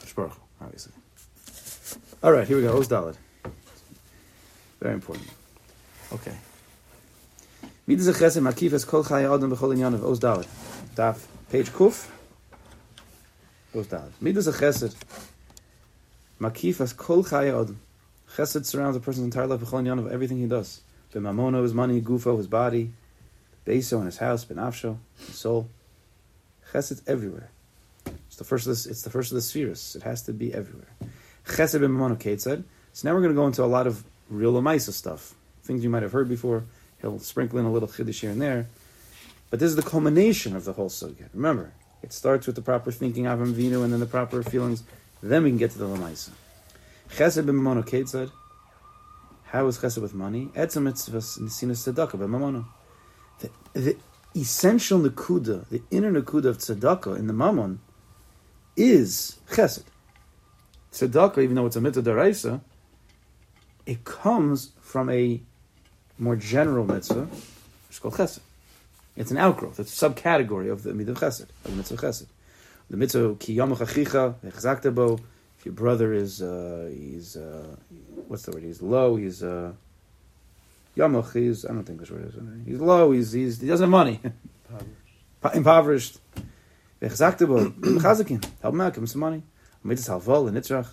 Shbaruch, 0.00 0.36
obviously. 0.60 0.92
All 2.22 2.32
right, 2.32 2.46
here 2.46 2.56
we 2.56 2.62
go. 2.64 2.76
Oz 2.76 2.88
Dalad. 2.88 3.16
Very 4.80 4.94
important. 4.94 5.28
Okay. 6.12 6.36
Midas 7.86 8.08
Chesed 8.18 8.42
Makifas 8.42 8.86
Kol 8.86 9.04
Chai 9.04 9.22
Adam 9.22 9.50
B'Chol 9.50 9.76
Inyan 9.76 9.94
of 9.94 10.04
Oz 10.04 10.20
Dalad. 10.20 10.46
Daf, 10.94 11.24
page 11.50 11.70
Kuf. 11.70 12.08
Oz 13.74 13.86
Dalad. 13.86 14.10
Midas 14.20 14.48
Chesed 14.48 14.94
Makifas 16.40 16.96
Kol 16.96 17.24
Chai 17.24 17.48
Adam. 17.48 17.80
Chesed 18.36 18.66
surrounds 18.66 18.96
a 18.96 19.00
person's 19.00 19.24
entire 19.24 19.46
life 19.46 19.60
B'Chol 19.60 19.84
Inyan 19.84 19.98
of 19.98 20.12
everything 20.12 20.38
he 20.38 20.46
does. 20.46 20.82
B'Mamono, 21.14 21.62
his 21.62 21.72
money, 21.72 22.00
Gufo, 22.02 22.36
his 22.36 22.46
body, 22.46 22.92
Beso 23.64 24.00
in 24.00 24.06
his 24.06 24.18
house, 24.18 24.44
Benafsho, 24.44 24.98
his 25.18 25.36
soul. 25.36 25.68
Chesed 26.72 27.02
everywhere. 27.06 27.50
It's 28.26 28.36
the 28.36 28.44
first 28.44 28.66
of 28.66 28.74
the, 28.74 28.90
it's 28.90 29.02
the 29.02 29.10
first 29.10 29.32
of 29.32 29.36
the 29.36 29.42
spheres. 29.42 29.96
It 29.96 30.02
has 30.02 30.22
to 30.22 30.32
be 30.32 30.52
everywhere. 30.52 30.90
Chesed 31.46 31.80
b'mamono 31.80 32.40
said. 32.40 32.64
So 32.92 33.08
now 33.08 33.14
we're 33.14 33.20
going 33.20 33.32
to 33.32 33.36
go 33.36 33.46
into 33.46 33.62
a 33.62 33.66
lot 33.66 33.86
of 33.86 34.04
real 34.28 34.52
Lamaisa 34.52 34.92
stuff, 34.92 35.34
things 35.62 35.82
you 35.82 35.90
might 35.90 36.02
have 36.02 36.12
heard 36.12 36.28
before. 36.28 36.64
He'll 37.00 37.18
sprinkle 37.18 37.58
in 37.58 37.64
a 37.64 37.72
little 37.72 37.88
chiddush 37.88 38.20
here 38.20 38.30
and 38.30 38.40
there, 38.40 38.66
but 39.50 39.60
this 39.60 39.68
is 39.68 39.76
the 39.76 39.82
culmination 39.82 40.56
of 40.56 40.64
the 40.64 40.72
whole 40.72 40.88
sugya. 40.88 41.28
Remember, 41.34 41.72
it 42.02 42.12
starts 42.12 42.46
with 42.46 42.56
the 42.56 42.62
proper 42.62 42.90
thinking 42.90 43.24
Avram 43.24 43.52
Vinu 43.52 43.84
and 43.84 43.92
then 43.92 44.00
the 44.00 44.06
proper 44.06 44.42
feelings. 44.42 44.82
Then 45.22 45.44
we 45.44 45.50
can 45.50 45.58
get 45.58 45.70
to 45.72 45.78
the 45.78 45.86
Lamaisa. 45.86 46.30
Chesed 47.10 47.44
b'mamono 47.44 48.08
said. 48.08 48.30
How 49.44 49.66
is 49.66 49.78
chesed 49.78 50.02
with 50.02 50.14
money? 50.14 50.46
Etzem 50.54 50.90
mitzvahs 50.90 51.38
nisinas 51.38 51.92
tzedakah 51.92 52.12
b'mamono. 52.12 52.66
The, 53.38 53.50
the 53.72 53.96
essential 54.34 55.00
nakuda, 55.00 55.68
the 55.68 55.82
inner 55.90 56.12
nakuda 56.12 56.46
of 56.46 56.58
tzedakah 56.58 57.18
in 57.18 57.26
the 57.26 57.32
mammon, 57.32 57.80
is 58.76 59.38
chesed. 59.50 59.84
Tzedakah, 60.92 61.42
even 61.42 61.56
though 61.56 61.66
it's 61.66 61.76
a 61.76 61.80
mitzvah 61.80 62.02
daraisa, 62.02 62.60
it 63.86 64.04
comes 64.04 64.72
from 64.80 65.08
a 65.10 65.40
more 66.18 66.36
general 66.36 66.84
mitzvah, 66.84 67.24
which 67.24 67.90
is 67.90 67.98
called 67.98 68.14
chesed. 68.14 68.40
It's 69.16 69.30
an 69.30 69.38
outgrowth. 69.38 69.80
It's 69.80 70.02
a 70.02 70.10
subcategory 70.10 70.70
of 70.70 70.82
the 70.82 70.92
mitzvah 70.92 71.12
of 71.12 71.18
chesed, 71.18 71.48
of 71.64 71.70
the 71.70 71.76
mitzvah 71.76 71.96
chesed. 71.96 72.26
The 72.90 72.96
mitzvah 72.96 73.36
ki 73.36 73.56
yamach 73.56 73.78
achicha 73.78 74.34
v'chzakta 74.44 74.94
bo. 74.94 75.18
If 75.58 75.64
your 75.64 75.74
brother 75.74 76.12
is, 76.12 76.42
uh, 76.42 76.90
he's, 76.92 77.36
uh, 77.36 77.76
what's 78.28 78.42
the 78.44 78.52
word? 78.52 78.62
He's 78.62 78.82
low. 78.82 79.16
He's 79.16 79.42
uh. 79.42 79.72
He's, 80.94 81.66
I 81.66 81.68
don't 81.68 81.84
think 81.84 82.00
this 82.00 82.10
word 82.10 82.26
is. 82.26 82.34
He's 82.66 82.80
low. 82.80 83.12
He's, 83.12 83.32
he's 83.32 83.60
he 83.60 83.66
doesn't 83.66 83.84
have 83.84 83.90
money. 83.90 84.20
Impoverished. 85.54 86.18
V'chzakta 87.02 87.46
bo. 87.46 87.70
Chazakin. 88.00 88.44
Help 88.62 88.74
him 88.74 88.80
out. 88.80 88.94
Give 88.94 89.02
him 89.02 89.06
some 89.06 89.20
money. 89.20 89.42
Mitzvah 89.84 90.12
halval 90.12 90.48
and 90.48 90.56
nitzrach. 90.56 90.88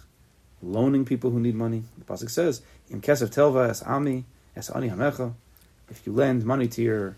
Loaning 0.61 1.05
people 1.05 1.29
who 1.29 1.39
need 1.39 1.55
money. 1.55 1.83
The 1.97 2.05
pasuk 2.05 2.29
says, 2.29 2.61
"Im 2.93 3.01
kesef 3.01 3.29
telva 3.29 3.69
es 3.69 3.81
ami 3.81 4.23
es 4.55 4.69
ani 4.69 4.89
hamecha." 4.89 5.33
If 5.89 6.05
you 6.05 6.13
lend 6.13 6.45
money 6.45 6.67
to 6.69 6.81
your 6.81 7.17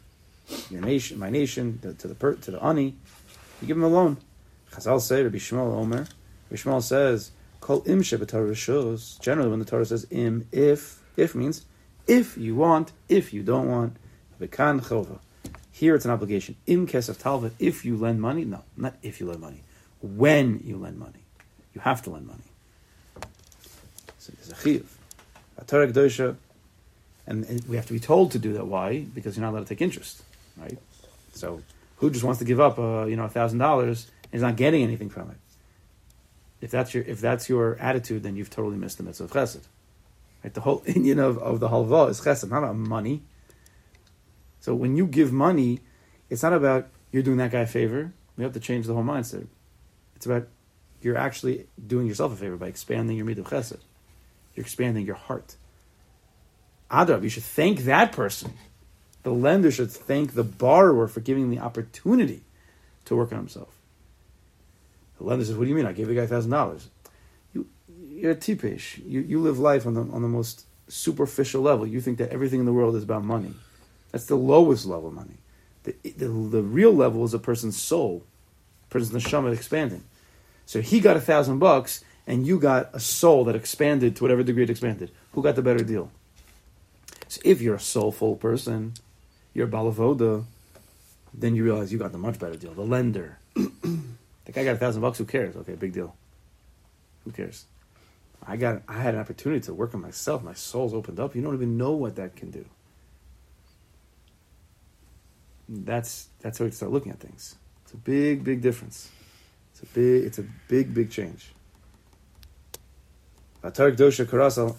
your 0.69 0.81
nation, 0.81 1.19
my 1.19 1.29
nation, 1.29 1.79
to, 1.81 1.93
to 1.93 2.07
the 2.07 2.35
to 2.37 2.51
the 2.51 2.63
ani, 2.63 2.95
you 3.61 3.67
give 3.67 3.77
him 3.77 3.83
a 3.83 3.87
loan. 3.87 4.17
Chazal 4.71 4.99
say, 5.01 5.21
Rabbi 5.21 5.37
Shmuel 5.37 5.75
Omer. 5.75 6.07
Rabbi 6.49 6.55
Shmuel 6.55 6.81
says, 6.81 7.31
"Kol 7.61 7.83
im 7.85 8.01
shebetar 8.01 8.49
rishos." 8.49 9.19
Generally, 9.19 9.49
when 9.49 9.59
the 9.59 9.65
Torah 9.65 9.85
says 9.85 10.07
"im," 10.09 10.47
if 10.51 11.01
if 11.15 11.35
means 11.35 11.65
if 12.07 12.37
you 12.37 12.55
want, 12.55 12.91
if 13.09 13.33
you 13.33 13.43
don't 13.43 13.69
want. 13.69 13.97
V'kan 14.39 14.81
chova. 14.81 15.19
Here 15.71 15.95
it's 15.95 16.05
an 16.05 16.11
obligation. 16.11 16.55
Im 16.67 16.87
kesef 16.87 17.17
talva. 17.17 17.51
If 17.59 17.85
you 17.85 17.97
lend 17.97 18.21
money, 18.21 18.45
no, 18.45 18.63
not 18.77 18.95
if 19.01 19.19
you 19.19 19.27
lend 19.27 19.41
money. 19.41 19.63
When 20.01 20.61
you 20.63 20.77
lend 20.77 20.99
money, 20.99 21.23
you 21.73 21.81
have 21.81 22.01
to 22.03 22.09
lend 22.09 22.27
money. 22.27 22.43
So 24.19 24.33
there's 24.35 24.51
a 24.51 24.55
chiyuv. 24.55 24.94
A 25.57 25.63
Torah 25.63 25.87
Kedosha, 25.87 26.35
and 27.27 27.63
we 27.67 27.75
have 27.75 27.85
to 27.87 27.93
be 27.93 27.99
told 27.99 28.31
to 28.31 28.39
do 28.39 28.53
that. 28.53 28.67
Why? 28.67 28.99
Because 28.99 29.35
you're 29.35 29.45
not 29.45 29.51
allowed 29.51 29.67
to 29.67 29.69
take 29.69 29.81
interest, 29.81 30.23
right? 30.57 30.77
So 31.33 31.61
who 31.97 32.09
just 32.11 32.23
wants 32.23 32.39
to 32.39 32.45
give 32.45 32.59
up, 32.59 32.77
uh, 32.77 33.05
you 33.05 33.15
know, 33.15 33.25
a 33.25 33.29
thousand 33.29 33.59
dollars 33.59 34.11
and 34.25 34.35
is 34.35 34.41
not 34.41 34.55
getting 34.55 34.83
anything 34.83 35.09
from 35.09 35.31
it? 35.31 35.37
If 36.61 36.71
that's 36.71 36.93
your 36.93 37.03
if 37.03 37.21
that's 37.21 37.49
your 37.49 37.77
attitude, 37.77 38.23
then 38.23 38.35
you've 38.35 38.49
totally 38.49 38.77
missed 38.77 38.97
the 38.97 39.03
mitzvah 39.03 39.25
of 39.25 39.31
chesed. 39.31 39.63
Right? 40.43 40.53
The 40.53 40.61
whole 40.61 40.79
inyan 40.85 41.19
of, 41.19 41.37
of 41.39 41.59
the 41.59 41.69
halva 41.69 42.09
is 42.09 42.21
chesed, 42.21 42.49
not 42.49 42.59
about 42.59 42.75
money. 42.75 43.23
So 44.59 44.73
when 44.73 44.95
you 44.95 45.05
give 45.05 45.31
money, 45.31 45.81
it's 46.29 46.43
not 46.43 46.53
about 46.53 46.87
you're 47.11 47.23
doing 47.23 47.37
that 47.37 47.51
guy 47.51 47.61
a 47.61 47.67
favor. 47.67 48.13
We 48.37 48.43
have 48.43 48.53
to 48.53 48.59
change 48.59 48.87
the 48.87 48.93
whole 48.93 49.03
mindset. 49.03 49.47
It's 50.15 50.25
about 50.25 50.47
you're 51.01 51.17
actually 51.17 51.67
doing 51.85 52.07
yourself 52.07 52.33
a 52.33 52.35
favor 52.35 52.57
by 52.57 52.67
expanding 52.67 53.15
your 53.15 53.25
mitzvah 53.25 53.43
of 53.43 53.63
chesed. 53.63 53.79
You're 54.55 54.63
expanding 54.63 55.05
your 55.05 55.15
heart. 55.15 55.55
Adrab, 56.89 57.23
you 57.23 57.29
should 57.29 57.43
thank 57.43 57.81
that 57.81 58.11
person. 58.11 58.53
The 59.23 59.31
lender 59.31 59.71
should 59.71 59.91
thank 59.91 60.33
the 60.33 60.43
borrower 60.43 61.07
for 61.07 61.19
giving 61.19 61.49
the 61.49 61.59
opportunity 61.59 62.43
to 63.05 63.15
work 63.15 63.31
on 63.31 63.39
himself. 63.39 63.75
The 65.17 65.23
lender 65.23 65.45
says, 65.45 65.55
"What 65.55 65.63
do 65.63 65.69
you 65.69 65.75
mean? 65.75 65.85
I 65.85 65.93
gave 65.93 66.07
the 66.07 66.15
guy 66.15 66.27
thousand 66.27 66.51
dollars. 66.51 66.89
You, 67.53 67.67
you're 68.09 68.31
a 68.31 68.35
tipesh. 68.35 69.03
You 69.05 69.21
you 69.21 69.39
live 69.39 69.57
life 69.59 69.87
on 69.87 69.93
the 69.95 70.01
on 70.01 70.21
the 70.21 70.27
most 70.27 70.65
superficial 70.87 71.61
level. 71.61 71.87
You 71.87 72.01
think 72.01 72.17
that 72.19 72.29
everything 72.29 72.59
in 72.59 72.65
the 72.65 72.73
world 72.73 72.95
is 72.95 73.03
about 73.03 73.23
money. 73.23 73.53
That's 74.11 74.25
the 74.25 74.35
lowest 74.35 74.85
level 74.85 75.09
of 75.09 75.13
money. 75.13 75.37
The, 75.83 75.95
the, 76.03 76.27
the 76.27 76.61
real 76.61 76.93
level 76.93 77.23
is 77.25 77.33
a 77.33 77.39
person's 77.39 77.79
soul, 77.79 78.23
a 78.89 78.93
person's 78.93 79.23
neshama 79.23 79.53
expanding. 79.53 80.03
So 80.65 80.81
he 80.81 80.99
got 80.99 81.17
a 81.17 81.21
thousand 81.21 81.59
bucks, 81.59 82.03
and 82.27 82.45
you 82.45 82.59
got 82.59 82.89
a 82.93 82.99
soul 82.99 83.43
that 83.45 83.55
expanded 83.55 84.15
to 84.15 84.23
whatever 84.23 84.43
degree 84.43 84.63
it 84.63 84.69
expanded. 84.69 85.11
Who 85.33 85.43
got 85.43 85.55
the 85.55 85.61
better 85.61 85.83
deal? 85.83 86.11
So 87.27 87.41
if 87.43 87.61
you're 87.61 87.75
a 87.75 87.79
soulful 87.79 88.35
person, 88.35 88.93
you're 89.53 89.67
balavoda, 89.67 90.45
then 91.33 91.55
you 91.55 91.63
realize 91.63 91.91
you 91.91 91.99
got 91.99 92.11
the 92.11 92.17
much 92.17 92.39
better 92.39 92.55
deal. 92.55 92.73
The 92.73 92.81
lender. 92.81 93.39
the 93.55 94.51
guy 94.51 94.63
got 94.63 94.75
a 94.75 94.77
thousand 94.77 95.01
bucks, 95.01 95.17
who 95.17 95.25
cares? 95.25 95.55
Okay, 95.55 95.73
big 95.73 95.93
deal. 95.93 96.15
Who 97.23 97.31
cares? 97.31 97.65
I 98.47 98.57
got 98.57 98.83
I 98.87 99.01
had 99.01 99.15
an 99.15 99.19
opportunity 99.19 99.61
to 99.61 99.73
work 99.73 99.93
on 99.95 100.01
myself. 100.01 100.43
My 100.43 100.53
soul's 100.53 100.93
opened 100.93 101.19
up. 101.19 101.35
You 101.35 101.41
don't 101.41 101.55
even 101.55 101.77
know 101.77 101.93
what 101.93 102.15
that 102.17 102.35
can 102.35 102.51
do. 102.51 102.65
That's 105.67 106.27
that's 106.41 106.59
how 106.59 106.65
we 106.65 106.71
start 106.71 106.91
looking 106.91 107.11
at 107.11 107.19
things. 107.19 107.55
It's 107.83 107.93
a 107.93 107.97
big, 107.97 108.43
big 108.43 108.61
difference. 108.61 109.09
It's 109.71 109.81
a 109.81 109.85
big 109.87 110.23
it's 110.25 110.37
a 110.37 110.45
big, 110.67 110.93
big 110.93 111.09
change. 111.09 111.51
Atar 113.65 113.95
Gdosha 113.95 114.25
Karasal 114.25 114.75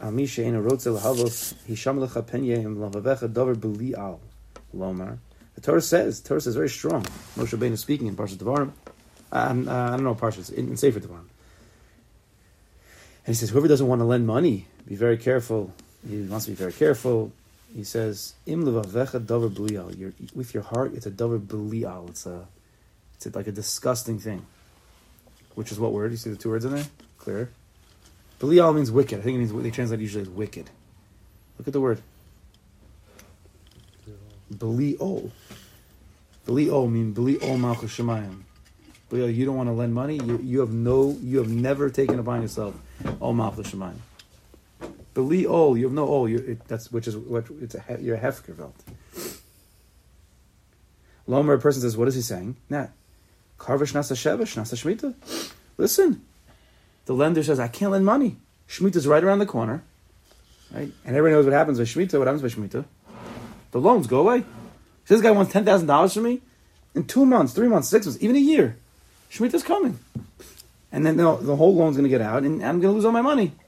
Al 0.00 0.10
Misha 0.10 0.42
Ena 0.42 0.60
Rotzel 0.60 0.98
Havos 0.98 1.54
Hisham 1.66 1.98
Lecha 1.98 2.22
Penye 2.22 2.64
Im 2.64 2.76
Lavavecha 2.76 3.32
Dover 3.32 3.54
Beli 3.54 3.94
Al 3.94 4.20
Lomar. 4.74 5.18
The 5.54 5.60
Torah 5.60 5.82
says, 5.82 6.22
the 6.22 6.28
Torah 6.28 6.40
says 6.40 6.56
very 6.56 6.70
strong. 6.70 7.02
Moshe 7.36 7.56
Rabbeinu 7.56 7.76
speaking 7.76 8.06
in 8.06 8.16
Parshat 8.16 8.36
Devarim. 8.36 8.72
Um, 9.30 9.68
uh, 9.68 9.72
I 9.72 9.90
don't 9.90 10.04
know 10.04 10.14
Parshas, 10.14 10.50
in, 10.50 10.68
in 10.68 10.76
Sefer 10.76 11.00
Devarim. 11.00 11.26
And 13.24 13.28
he 13.28 13.34
says, 13.34 13.50
whoever 13.50 13.68
doesn't 13.68 13.86
want 13.86 14.00
to 14.00 14.04
lend 14.04 14.26
money, 14.26 14.66
be 14.88 14.96
very 14.96 15.18
careful. 15.18 15.72
He 16.08 16.22
wants 16.22 16.46
to 16.46 16.52
be 16.52 16.56
very 16.56 16.72
careful. 16.72 17.32
He 17.74 17.84
says, 17.84 18.34
"Im 18.44 18.64
levavecha 18.64 19.24
belial." 19.26 19.90
With 20.34 20.52
your 20.52 20.62
heart, 20.62 20.92
it's 20.94 21.06
a 21.06 21.10
davar 21.10 21.46
belial. 21.46 22.08
It's 22.08 22.26
a, 22.26 22.46
it's 23.14 23.34
like 23.34 23.46
a 23.46 23.52
disgusting 23.52 24.18
thing. 24.18 24.44
Which 25.54 25.72
is 25.72 25.78
what 25.78 25.92
word? 25.92 26.10
You 26.10 26.16
see 26.16 26.30
the 26.30 26.36
two 26.36 26.50
words 26.50 26.64
in 26.64 26.74
there? 26.74 26.84
Clear. 27.18 27.50
Belial 28.42 28.72
means 28.72 28.90
wicked. 28.90 29.20
I 29.20 29.22
think 29.22 29.36
it 29.36 29.38
means 29.38 29.52
they 29.52 29.70
translate 29.70 30.00
usually 30.00 30.22
as 30.22 30.28
wicked. 30.28 30.68
Look 31.58 31.68
at 31.68 31.72
the 31.72 31.80
word. 31.80 32.02
Beliol. 34.52 35.30
Beliol 36.44 36.90
mean 36.90 37.14
Beliol 37.14 37.56
malchus 37.60 37.96
shemayim. 37.96 38.42
Belial, 39.08 39.30
you 39.30 39.44
don't 39.44 39.54
want 39.54 39.68
to 39.68 39.72
lend 39.72 39.94
money. 39.94 40.16
You, 40.16 40.40
you 40.42 40.58
have 40.58 40.72
no. 40.72 41.16
You 41.22 41.38
have 41.38 41.50
never 41.50 41.88
taken 41.88 42.18
upon 42.18 42.42
yourself 42.42 42.74
all 43.20 43.32
malchus 43.32 43.70
shemayim. 43.70 43.98
Beli 45.14 45.46
ol, 45.46 45.78
you 45.78 45.84
have 45.84 45.92
no. 45.92 46.26
It, 46.26 46.66
that's 46.66 46.90
which 46.90 47.06
is 47.06 47.16
what 47.16 47.46
it's 47.60 47.76
a 47.76 47.98
you're 48.00 48.16
a 48.16 48.20
hefkervelt. 48.20 48.74
Lomer, 51.28 51.60
person 51.60 51.82
says, 51.82 51.96
what 51.96 52.08
is 52.08 52.16
he 52.16 52.22
saying? 52.22 52.56
Nah, 52.68 52.88
karvish 53.56 53.92
nasa 53.92 54.16
shevish 54.16 54.56
nasa 54.56 54.74
shmita. 54.74 55.14
Listen, 55.78 56.22
the 57.06 57.14
lender 57.14 57.42
says 57.42 57.60
I 57.60 57.68
can't 57.68 57.92
lend 57.92 58.04
money. 58.04 58.36
Shemitah's 58.68 59.06
right 59.06 59.22
around 59.22 59.40
the 59.40 59.46
corner, 59.46 59.82
right? 60.72 60.90
And 61.04 61.16
everybody 61.16 61.34
knows 61.34 61.44
what 61.44 61.52
happens 61.52 61.78
with 61.78 61.88
shmita. 61.88 62.18
What 62.18 62.26
happens 62.26 62.42
with 62.42 62.54
shmita? 62.54 62.84
The 63.72 63.80
loans 63.80 64.06
go 64.06 64.20
away. 64.20 64.44
So 65.04 65.14
this 65.14 65.22
guy 65.22 65.30
wants 65.30 65.52
ten 65.52 65.64
thousand 65.64 65.88
dollars 65.88 66.14
from 66.14 66.24
me 66.24 66.40
in 66.94 67.04
two 67.04 67.26
months, 67.26 67.52
three 67.52 67.68
months, 67.68 67.88
six 67.88 68.06
months, 68.06 68.22
even 68.22 68.36
a 68.36 68.40
year. 68.40 68.76
Shemitah's 69.30 69.62
coming, 69.62 69.98
and 70.90 71.06
then 71.06 71.16
the, 71.16 71.36
the 71.36 71.56
whole 71.56 71.74
loan's 71.74 71.96
going 71.96 72.04
to 72.04 72.10
get 72.10 72.20
out, 72.20 72.42
and 72.42 72.62
I'm 72.62 72.80
going 72.80 72.92
to 72.92 72.96
lose 72.96 73.04
all 73.04 73.12
my 73.12 73.22
money. 73.22 73.52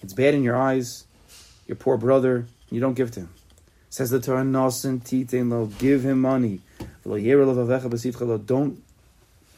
It's 0.00 0.12
bad 0.12 0.34
in 0.34 0.44
your 0.44 0.56
eyes, 0.56 1.06
your 1.66 1.76
poor 1.76 1.96
brother, 1.96 2.46
you 2.70 2.80
don't 2.80 2.94
give 2.94 3.10
to 3.12 3.20
him. 3.20 3.30
Says 3.90 4.10
the 4.10 4.20
Torah, 4.20 4.44
give 5.78 6.02
him 6.02 6.20
money. 6.20 6.60
Don't 8.46 8.82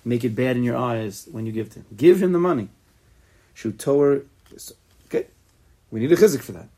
make 0.04 0.24
it 0.24 0.34
bad 0.34 0.56
in 0.56 0.62
your 0.62 0.76
eyes 0.76 1.28
when 1.30 1.46
you 1.46 1.52
give 1.52 1.70
to 1.70 1.80
him. 1.80 1.86
Give 1.96 2.22
him 2.22 2.32
the 2.32 2.38
money. 2.38 2.68
Shutower, 3.54 4.24
okay. 5.06 5.26
We 5.90 6.00
need 6.00 6.12
a 6.12 6.16
chizik 6.16 6.40
for 6.40 6.52
that. 6.52 6.68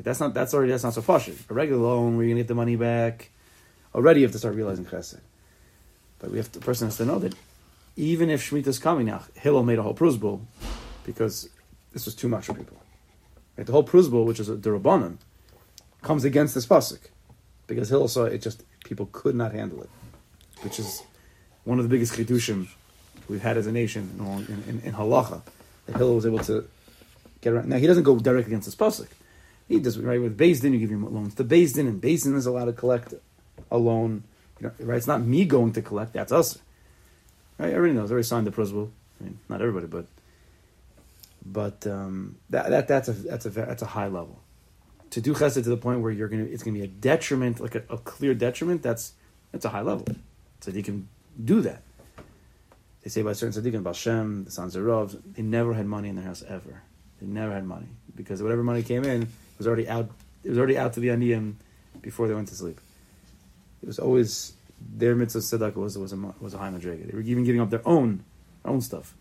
That's 0.00 0.20
not. 0.20 0.34
That's 0.34 0.54
already. 0.54 0.70
That's 0.70 0.84
not 0.84 0.94
so 0.94 1.02
fashioned. 1.02 1.38
A 1.50 1.54
regular 1.54 1.82
loan 1.82 2.16
you're 2.16 2.26
gonna 2.26 2.36
get 2.36 2.48
the 2.48 2.54
money 2.54 2.76
back. 2.76 3.30
Already, 3.94 4.20
you 4.20 4.26
have 4.26 4.32
to 4.32 4.38
start 4.38 4.54
realizing 4.54 4.84
chesed. 4.84 5.20
But 6.18 6.30
we 6.30 6.36
have 6.38 6.52
to, 6.52 6.58
the 6.60 6.64
person 6.64 6.86
has 6.86 6.96
to 6.98 7.04
know 7.04 7.18
that 7.18 7.34
even 7.96 8.30
if 8.30 8.48
Shemitah's 8.48 8.78
coming 8.78 9.06
now, 9.06 9.24
Hillel 9.34 9.64
made 9.64 9.78
a 9.78 9.82
whole 9.82 9.94
pruzbul 9.94 10.40
because 11.04 11.48
this 11.92 12.04
was 12.04 12.14
too 12.14 12.28
much 12.28 12.46
for 12.46 12.54
people. 12.54 12.76
Right? 13.56 13.66
The 13.66 13.72
whole 13.72 13.84
pruzbul, 13.84 14.24
which 14.24 14.38
is 14.38 14.48
a 14.48 14.56
derabanan, 14.56 15.16
comes 16.02 16.24
against 16.24 16.54
this 16.54 16.66
pasuk 16.66 17.00
because 17.66 17.88
Hillel 17.88 18.08
saw 18.08 18.24
it 18.24 18.38
just 18.38 18.62
people 18.84 19.08
could 19.10 19.34
not 19.34 19.52
handle 19.52 19.82
it, 19.82 19.90
which 20.62 20.78
is 20.78 21.02
one 21.64 21.78
of 21.78 21.84
the 21.84 21.88
biggest 21.88 22.14
chidushim 22.14 22.68
we've 23.28 23.42
had 23.42 23.56
as 23.56 23.66
a 23.66 23.72
nation 23.72 24.10
in, 24.18 24.64
in, 24.68 24.80
in 24.84 24.92
halacha. 24.94 25.42
That 25.86 25.96
Hillel 25.96 26.16
was 26.16 26.26
able 26.26 26.40
to 26.40 26.68
get 27.40 27.52
around. 27.52 27.68
Now 27.68 27.76
he 27.76 27.86
doesn't 27.86 28.04
go 28.04 28.18
directly 28.18 28.52
against 28.52 28.66
this 28.66 28.74
pasuk. 28.74 29.08
He 29.68 29.78
does 29.80 29.98
right 29.98 30.20
with 30.20 30.38
Beis 30.38 30.60
Din. 30.62 30.72
You 30.72 30.78
give 30.78 30.90
him 30.90 31.12
loans. 31.12 31.34
to 31.34 31.44
Beis 31.44 31.74
Din 31.74 31.86
and 31.86 32.00
Beis 32.00 32.24
Din 32.24 32.34
is 32.34 32.46
allowed 32.46 32.66
to 32.66 32.72
collect 32.72 33.14
a 33.70 33.78
loan. 33.78 34.24
You 34.60 34.66
know, 34.66 34.72
right? 34.86 34.96
It's 34.96 35.06
not 35.06 35.20
me 35.20 35.44
going 35.44 35.72
to 35.74 35.82
collect. 35.82 36.14
That's 36.14 36.32
us. 36.32 36.58
Right? 37.58 37.72
Everybody 37.72 37.98
knows. 37.98 38.10
Everybody 38.10 38.26
signed 38.26 38.46
the 38.46 38.50
principle. 38.50 38.90
I 39.20 39.24
mean, 39.24 39.38
not 39.48 39.60
everybody, 39.60 39.86
but 39.86 40.06
but 41.44 41.86
um, 41.86 42.36
that, 42.50 42.70
that 42.70 42.88
that's 42.88 43.08
a 43.08 43.12
that's 43.12 43.46
a 43.46 43.50
that's 43.50 43.82
a 43.82 43.86
high 43.86 44.08
level. 44.08 44.40
To 45.10 45.20
do 45.20 45.34
chesed 45.34 45.54
to 45.54 45.62
the 45.62 45.76
point 45.76 46.00
where 46.00 46.10
you're 46.10 46.28
gonna 46.28 46.44
it's 46.44 46.62
gonna 46.62 46.78
be 46.78 46.84
a 46.84 46.88
detriment, 46.88 47.60
like 47.60 47.74
a, 47.74 47.82
a 47.90 47.98
clear 47.98 48.34
detriment. 48.34 48.82
That's 48.82 49.12
that's 49.52 49.64
a 49.64 49.70
high 49.70 49.82
level. 49.82 50.06
Can 50.60 51.08
do 51.42 51.60
that. 51.62 51.82
They 53.02 53.10
say 53.10 53.22
by 53.22 53.32
certain 53.32 53.62
tzaddikim, 53.62 53.82
Balshem, 53.82 54.44
the 54.44 54.50
sons 54.50 54.76
of 54.76 54.84
Rav, 54.84 55.16
they 55.34 55.42
never 55.42 55.72
had 55.72 55.86
money 55.86 56.08
in 56.08 56.16
their 56.16 56.24
house 56.24 56.42
ever. 56.46 56.82
They 57.20 57.26
never 57.26 57.52
had 57.52 57.64
money 57.64 57.86
because 58.14 58.42
whatever 58.42 58.62
money 58.62 58.82
came 58.82 59.04
in 59.04 59.28
was 59.56 59.66
already 59.66 59.88
out. 59.88 60.10
It 60.44 60.50
was 60.50 60.58
already 60.58 60.76
out 60.76 60.92
to 60.94 61.00
the 61.00 61.08
aniyim 61.08 61.54
before 62.02 62.28
they 62.28 62.34
went 62.34 62.48
to 62.48 62.54
sleep. 62.54 62.80
It 63.82 63.86
was 63.86 63.98
always 63.98 64.52
their 64.80 65.14
mitzvah 65.14 65.40
tzedakah 65.40 65.76
was 65.76 65.98
was 65.98 66.12
a 66.12 66.16
was 66.40 66.54
a 66.54 66.58
high 66.58 66.70
madrega. 66.70 67.10
They 67.10 67.16
were 67.16 67.22
even 67.22 67.44
giving 67.44 67.60
up 67.60 67.70
their 67.70 67.86
own 67.86 68.24
own 68.64 68.80
stuff. 68.80 69.14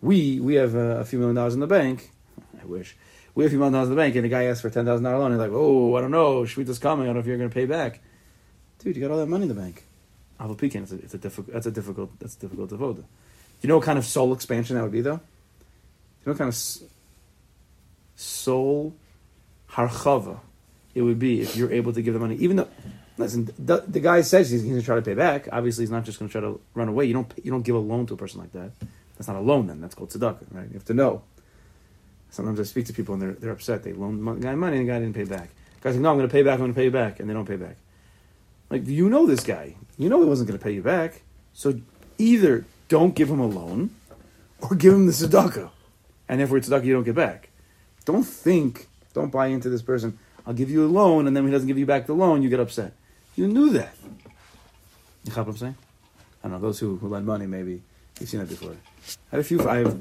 We 0.00 0.40
we 0.40 0.54
have 0.54 0.74
a, 0.74 1.00
a, 1.00 1.04
few 1.04 1.18
million 1.18 1.36
dollars 1.36 1.54
in 1.54 1.60
the 1.60 1.66
bank. 1.66 2.10
I 2.60 2.64
wish 2.64 2.96
we 3.34 3.44
have 3.44 3.50
a 3.50 3.52
few 3.52 3.58
million 3.58 3.72
dollars 3.72 3.88
in 3.88 3.94
the 3.94 4.00
bank, 4.00 4.14
and 4.14 4.24
the 4.24 4.28
guy 4.28 4.44
asks 4.44 4.60
for 4.60 4.70
ten 4.70 4.84
thousand 4.84 5.04
dollar 5.04 5.18
loan. 5.18 5.32
He's 5.32 5.40
like, 5.40 5.52
"Oh, 5.52 5.96
I 5.96 6.00
don't 6.00 6.10
know, 6.10 6.42
Shemitah's 6.42 6.78
coming. 6.78 7.04
I 7.04 7.06
don't 7.06 7.14
know 7.14 7.20
if 7.20 7.26
you're 7.26 7.38
going 7.38 7.50
to 7.50 7.54
pay 7.54 7.66
back." 7.66 8.00
Dude, 8.78 8.96
you 8.96 9.02
got 9.02 9.12
all 9.12 9.18
that 9.18 9.26
money 9.26 9.42
in 9.42 9.48
the 9.48 9.54
bank. 9.54 9.84
Aval 10.40 10.58
Pekin, 10.58 10.82
it's 10.82 10.92
a, 10.92 10.96
it's 10.96 11.14
a 11.14 11.18
difficult. 11.18 11.52
That's 11.52 11.66
a 11.66 11.70
difficult. 11.70 12.18
That's 12.18 12.34
difficult 12.34 12.70
to 12.70 12.76
vote. 12.76 13.04
You 13.60 13.68
know 13.68 13.76
what 13.76 13.84
kind 13.84 13.98
of 13.98 14.04
soul 14.04 14.32
expansion 14.32 14.76
that 14.76 14.82
would 14.82 14.92
be, 14.92 15.02
though. 15.02 15.12
You 15.12 16.26
know 16.26 16.32
what 16.32 16.38
kind 16.38 16.48
of 16.48 16.56
soul 18.16 18.94
harchava 19.70 20.40
it 20.94 21.02
would 21.02 21.18
be 21.18 21.40
if 21.40 21.56
you're 21.56 21.72
able 21.72 21.92
to 21.92 22.02
give 22.02 22.14
the 22.14 22.20
money, 22.20 22.36
even 22.36 22.56
though 22.56 22.68
Listen, 23.18 23.50
the, 23.58 23.84
the 23.86 24.00
guy 24.00 24.22
says 24.22 24.50
he's, 24.50 24.62
going 24.62 24.76
to 24.78 24.82
try 24.82 24.96
to 24.96 25.02
pay 25.02 25.14
back. 25.14 25.48
Obviously, 25.52 25.82
he's 25.82 25.90
not 25.90 26.04
just 26.04 26.18
going 26.18 26.28
to 26.28 26.32
try 26.32 26.40
to 26.40 26.60
run 26.74 26.88
away. 26.88 27.04
You 27.04 27.12
don't 27.12 27.32
you 27.42 27.50
don't 27.50 27.62
give 27.62 27.74
a 27.74 27.78
loan 27.78 28.06
to 28.06 28.14
a 28.14 28.16
person 28.16 28.40
like 28.40 28.52
that. 28.52 28.70
That's 29.16 29.28
not 29.28 29.36
a 29.36 29.40
loan. 29.40 29.66
Then 29.66 29.80
that's 29.80 29.94
called 29.94 30.10
tzedakah, 30.10 30.46
right? 30.50 30.66
You 30.66 30.74
have 30.74 30.84
to 30.86 30.94
know. 30.94 31.22
Sometimes 32.30 32.58
I 32.58 32.62
speak 32.62 32.86
to 32.86 32.94
people 32.94 33.14
and 33.14 33.22
they're 33.22 33.32
they're 33.32 33.52
upset. 33.52 33.82
They 33.82 33.92
loan 33.92 34.24
the 34.24 34.34
guy 34.34 34.54
money 34.54 34.78
and 34.78 34.88
the 34.88 34.92
guy 34.92 34.98
didn't 34.98 35.14
pay 35.14 35.24
back. 35.24 35.50
The 35.80 35.88
guy's 35.88 35.94
like, 35.94 36.02
no, 36.02 36.10
I'm 36.10 36.16
going 36.16 36.28
to 36.28 36.32
pay 36.32 36.42
back. 36.42 36.54
I'm 36.54 36.60
going 36.60 36.72
to 36.72 36.76
pay 36.76 36.84
you 36.84 36.90
back, 36.90 37.20
and 37.20 37.28
they 37.28 37.34
don't 37.34 37.46
pay 37.46 37.56
back. 37.56 37.76
Like 38.72 38.86
you 38.86 39.10
know 39.10 39.26
this 39.26 39.44
guy. 39.44 39.74
You 39.98 40.08
know 40.08 40.22
he 40.22 40.26
wasn't 40.26 40.48
going 40.48 40.58
to 40.58 40.64
pay 40.64 40.72
you 40.72 40.82
back. 40.82 41.20
So 41.52 41.78
either 42.16 42.64
don't 42.88 43.14
give 43.14 43.28
him 43.28 43.38
a 43.38 43.46
loan, 43.46 43.90
or 44.62 44.74
give 44.74 44.94
him 44.94 45.04
the 45.04 45.12
tzedakah, 45.12 45.68
and 46.26 46.40
therefore 46.40 46.58
tzedakah 46.58 46.86
you 46.86 46.94
don't 46.94 47.04
get 47.04 47.14
back. 47.14 47.50
Don't 48.06 48.22
think. 48.24 48.88
Don't 49.12 49.30
buy 49.30 49.48
into 49.48 49.68
this 49.68 49.82
person. 49.82 50.18
I'll 50.46 50.54
give 50.54 50.70
you 50.70 50.86
a 50.86 50.88
loan, 50.88 51.26
and 51.26 51.36
then 51.36 51.44
he 51.44 51.52
doesn't 51.52 51.68
give 51.68 51.76
you 51.76 51.84
back 51.84 52.06
the 52.06 52.14
loan, 52.14 52.42
you 52.42 52.48
get 52.48 52.60
upset. 52.60 52.94
You 53.36 53.46
knew 53.46 53.70
that. 53.70 53.94
You 55.24 55.32
know 55.32 55.42
what 55.42 55.48
I'm 55.48 55.56
saying? 55.58 55.76
I 56.42 56.48
don't 56.48 56.52
know. 56.52 56.66
Those 56.66 56.78
who, 56.78 56.96
who 56.96 57.08
lend 57.08 57.26
money, 57.26 57.46
maybe 57.46 57.82
you've 58.18 58.28
seen 58.30 58.40
that 58.40 58.48
before. 58.48 58.74
I 59.30 59.36
have 59.36 59.40
a 59.40 59.44
few. 59.44 59.68
I 59.68 59.76
have 59.78 60.00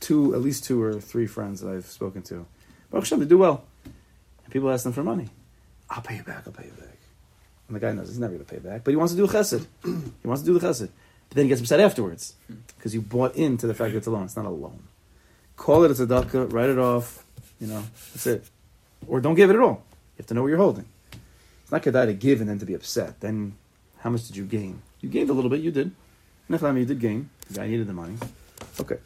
two, 0.00 0.34
at 0.34 0.42
least 0.42 0.64
two 0.64 0.82
or 0.82 1.00
three 1.00 1.26
friends 1.26 1.62
that 1.62 1.70
I've 1.70 1.86
spoken 1.86 2.20
to. 2.24 2.46
But 2.90 2.98
Hashem, 2.98 3.20
they 3.20 3.24
do 3.24 3.38
well. 3.38 3.64
And 4.44 4.52
people 4.52 4.70
ask 4.70 4.84
them 4.84 4.92
for 4.92 5.02
money. 5.02 5.30
I'll 5.88 6.02
pay 6.02 6.16
you 6.16 6.22
back. 6.22 6.42
I'll 6.46 6.52
pay 6.52 6.66
you 6.66 6.72
back. 6.72 6.87
And 7.68 7.76
the 7.76 7.80
guy 7.80 7.92
knows 7.92 8.08
he's 8.08 8.18
never 8.18 8.34
going 8.34 8.44
to 8.44 8.52
pay 8.52 8.60
back, 8.60 8.82
but 8.82 8.90
he 8.90 8.96
wants 8.96 9.12
to 9.12 9.16
do 9.16 9.24
a 9.24 9.28
chesed. 9.28 9.66
he 9.84 10.26
wants 10.26 10.42
to 10.42 10.46
do 10.46 10.58
the 10.58 10.66
chesed. 10.66 10.88
But 11.28 11.36
then 11.36 11.44
he 11.44 11.48
gets 11.50 11.60
upset 11.60 11.80
afterwards 11.80 12.34
because 12.76 12.94
you 12.94 13.02
bought 13.02 13.36
into 13.36 13.66
the 13.66 13.74
fact 13.74 13.92
that 13.92 13.98
it's 13.98 14.06
a 14.06 14.10
loan. 14.10 14.24
It's 14.24 14.36
not 14.36 14.46
a 14.46 14.50
loan. 14.50 14.82
Call 15.56 15.84
it 15.84 15.90
a 15.90 15.94
tzedakah, 15.94 16.52
write 16.52 16.70
it 16.70 16.78
off. 16.78 17.24
You 17.60 17.66
know, 17.66 17.82
that's 18.14 18.26
it. 18.26 18.48
Or 19.06 19.20
don't 19.20 19.34
give 19.34 19.50
it 19.50 19.56
at 19.56 19.60
all. 19.60 19.82
You 20.16 20.22
have 20.22 20.26
to 20.26 20.34
know 20.34 20.42
what 20.42 20.48
you're 20.48 20.56
holding. 20.56 20.86
It's 21.62 21.72
not 21.72 21.82
kedai 21.82 22.06
to 22.06 22.14
give 22.14 22.40
and 22.40 22.48
then 22.48 22.58
to 22.60 22.64
be 22.66 22.74
upset. 22.74 23.20
Then 23.20 23.56
how 23.98 24.10
much 24.10 24.26
did 24.26 24.36
you 24.36 24.44
gain? 24.44 24.80
You 25.00 25.08
gained 25.08 25.28
a 25.28 25.32
little 25.32 25.50
bit, 25.50 25.60
you 25.60 25.70
did. 25.70 25.92
Neflam, 26.48 26.78
you 26.78 26.86
did 26.86 26.98
gain. 26.98 27.28
The 27.48 27.54
guy 27.54 27.66
needed 27.66 27.86
the 27.86 27.92
money. 27.92 28.16
Okay. 28.80 28.96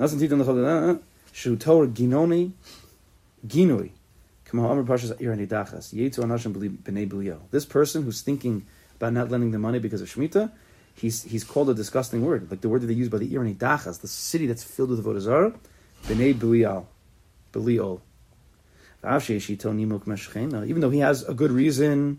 Uh, 0.00 0.04
uh, 0.04 0.06
uh, 0.06 0.98
shu 1.32 1.56
Torah 1.56 1.88
ginoni 1.88 2.52
ginui. 3.46 3.90
This 7.50 7.64
person 7.64 8.02
who's 8.02 8.20
thinking 8.20 8.66
about 8.96 9.12
not 9.12 9.30
lending 9.30 9.50
the 9.50 9.58
money 9.58 9.78
because 9.78 10.00
of 10.00 10.08
Shemitah, 10.08 10.52
he's, 10.94 11.24
he's 11.24 11.42
called 11.42 11.70
a 11.70 11.74
disgusting 11.74 12.24
word, 12.24 12.50
like 12.50 12.60
the 12.60 12.68
word 12.68 12.82
that 12.82 12.86
they 12.86 12.94
use 12.94 13.08
by 13.08 13.18
the 13.18 13.32
Ir 13.34 13.40
HaNidachas, 13.40 14.00
the 14.00 14.08
city 14.08 14.46
that's 14.46 14.62
filled 14.62 14.90
with 14.90 15.04
Vodazara, 15.04 15.52
B'nei 16.04 16.38
Belial. 16.38 16.86
Belial. 17.52 18.02
Even 19.04 20.80
though 20.80 20.90
he 20.90 20.98
has 21.00 21.22
a 21.24 21.34
good 21.34 21.52
reason, 21.52 22.18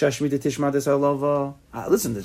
uh, 0.00 1.86
listen, 1.88 2.16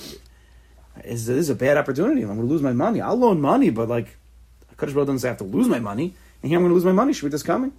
Is 1.04 1.26
this 1.26 1.28
is 1.28 1.50
a 1.50 1.56
bad 1.56 1.78
opportunity? 1.78 2.22
I'm 2.22 2.28
going 2.28 2.42
to 2.42 2.46
lose 2.46 2.62
my 2.62 2.74
money. 2.74 3.02
I'll 3.02 3.16
loan 3.16 3.42
money, 3.42 3.70
but 3.70 3.90
like, 3.90 4.18
Kadosh 4.78 4.94
Baruch 4.94 5.08
doesn't 5.08 5.20
say 5.20 5.28
I 5.30 5.32
have 5.32 5.38
to 5.40 5.44
lose 5.44 5.68
my 5.68 5.80
money. 5.80 6.14
And 6.42 6.50
here 6.50 6.58
I'm 6.58 6.64
going 6.64 6.72
to 6.72 6.76
lose 6.76 6.86
my 6.86 6.92
money. 6.92 7.14
Shemitah's 7.14 7.44
coming. 7.44 7.72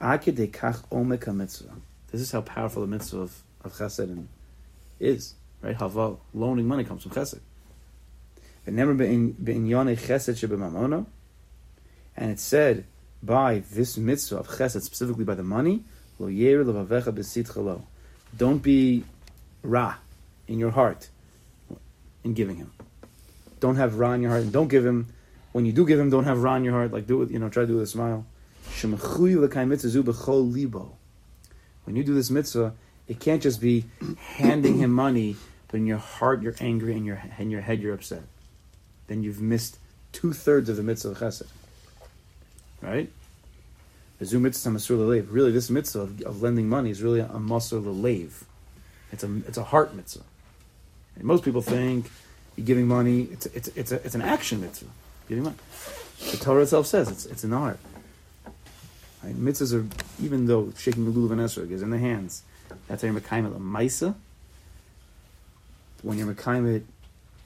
This 0.00 2.20
is 2.20 2.32
how 2.32 2.40
powerful 2.42 2.82
the 2.82 2.88
mitzvah 2.88 3.20
of, 3.20 3.42
of 3.64 3.72
chesed 3.72 4.26
is, 5.00 5.34
right? 5.62 5.76
Hava, 5.76 6.16
loaning 6.32 6.66
money 6.66 6.84
comes 6.84 7.02
from 7.02 7.12
chesed. 7.12 7.40
And 12.16 12.30
it 12.30 12.40
said 12.40 12.84
by 13.22 13.62
this 13.72 13.96
mitzvah 13.96 14.36
of 14.36 14.48
chesed, 14.48 14.82
specifically 14.82 15.24
by 15.24 15.34
the 15.34 15.42
money, 15.42 15.84
don't 18.36 18.62
be 18.62 19.04
ra 19.62 19.94
in 20.46 20.58
your 20.58 20.70
heart 20.70 21.08
in 22.24 22.34
giving 22.34 22.56
him. 22.56 22.72
Don't 23.60 23.76
have 23.76 23.98
ra 23.98 24.12
in 24.12 24.22
your 24.22 24.30
heart, 24.30 24.42
and 24.42 24.52
don't 24.52 24.68
give 24.68 24.84
him. 24.84 25.08
When 25.52 25.64
you 25.64 25.72
do 25.72 25.86
give 25.86 25.98
him, 25.98 26.10
don't 26.10 26.24
have 26.24 26.42
ra 26.42 26.56
in 26.56 26.64
your 26.64 26.74
heart. 26.74 26.92
Like 26.92 27.06
do 27.06 27.22
it, 27.22 27.30
you 27.30 27.38
know, 27.38 27.48
try 27.48 27.62
to 27.62 27.66
do 27.66 27.74
it 27.74 27.76
with 27.76 27.84
a 27.84 27.90
smile. 27.90 28.26
When 31.84 31.96
you 31.96 32.04
do 32.04 32.14
this 32.14 32.30
mitzvah, 32.30 32.74
it 33.08 33.18
can't 33.20 33.42
just 33.42 33.60
be 33.60 33.86
handing 34.18 34.78
him 34.78 34.92
money, 34.92 35.36
but 35.68 35.78
in 35.78 35.86
your 35.86 35.98
heart 35.98 36.42
you're 36.42 36.54
angry 36.60 36.94
and 36.94 37.04
your 37.06 37.20
in 37.38 37.50
your 37.50 37.62
head 37.62 37.80
you're 37.80 37.94
upset. 37.94 38.22
Then 39.06 39.22
you've 39.22 39.40
missed 39.40 39.78
two 40.12 40.32
thirds 40.32 40.68
of 40.68 40.76
the 40.76 40.82
mitzvah 40.82 41.10
of 41.10 41.18
chesed. 41.18 41.46
Right? 42.80 43.10
Really, 44.20 45.52
this 45.52 45.70
mitzvah 45.70 46.00
of, 46.00 46.22
of, 46.22 46.42
lending 46.42 46.68
money 46.68 46.90
is 46.90 47.02
really 47.02 47.20
a, 47.20 47.26
masur 47.26 47.82
lelev. 47.82 48.42
It's 49.12 49.24
a 49.24 49.36
it's 49.46 49.58
a 49.58 49.64
heart 49.64 49.94
mitzvah. 49.94 50.24
And 51.16 51.24
most 51.24 51.44
people 51.44 51.62
think 51.62 52.10
you're 52.56 52.66
giving 52.66 52.86
money 52.86 53.28
it's 53.32 53.46
it's 53.46 53.68
it's, 53.68 53.92
a, 53.92 53.96
it's 54.04 54.14
an 54.14 54.22
action 54.22 54.60
mitzvah. 54.60 54.90
Giving 55.28 55.44
money. 55.44 55.56
The 56.30 56.36
Torah 56.36 56.62
itself 56.62 56.86
says 56.86 57.10
it's 57.10 57.26
it's 57.26 57.42
the 57.42 57.56
heart. 57.56 57.78
Right? 59.22 59.34
Mitzvahs 59.34 59.74
are 59.74 59.86
even 60.22 60.46
though 60.46 60.72
shaking 60.76 61.04
the 61.04 61.10
lulav 61.10 61.32
and 61.32 61.40
esrog 61.40 61.70
is 61.70 61.82
in 61.82 61.90
the 61.90 61.98
hands. 61.98 62.42
That's 62.86 63.02
how 63.02 63.08
you're 63.08 63.20
mekayim 63.20 63.46
it 63.46 63.58
maisa. 63.60 64.14
When 66.02 66.18
you're 66.18 66.32
mekayim 66.32 66.76
it 66.76 66.86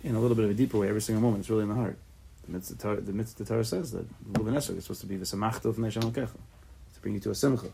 in 0.05 0.15
a 0.15 0.21
little 0.21 0.37
bit 0.37 0.45
of 0.45 0.51
a 0.51 0.55
deeper 0.55 0.79
way, 0.79 0.89
every 0.89 1.01
single 1.01 1.23
moment, 1.23 1.41
it's 1.41 1.51
really 1.51 1.63
in 1.63 1.69
the 1.69 1.75
heart. 1.75 1.97
The 2.45 2.53
mitzvah, 2.53 2.97
the, 2.97 3.13
mitzvah, 3.13 3.45
Torah 3.45 3.65
says 3.65 3.93
that 3.93 4.07
lulav 4.33 4.49
and 4.49 4.57
esrog 4.57 4.77
is 4.77 4.85
supposed 4.85 5.01
to 5.01 5.07
be 5.07 5.17
the 5.17 5.25
samachta 5.25 5.67
of 5.67 5.77
kecha 5.77 6.15
to 6.15 7.01
bring 7.01 7.15
you 7.15 7.21
to 7.21 7.31
a 7.31 7.35
simcha. 7.35 7.69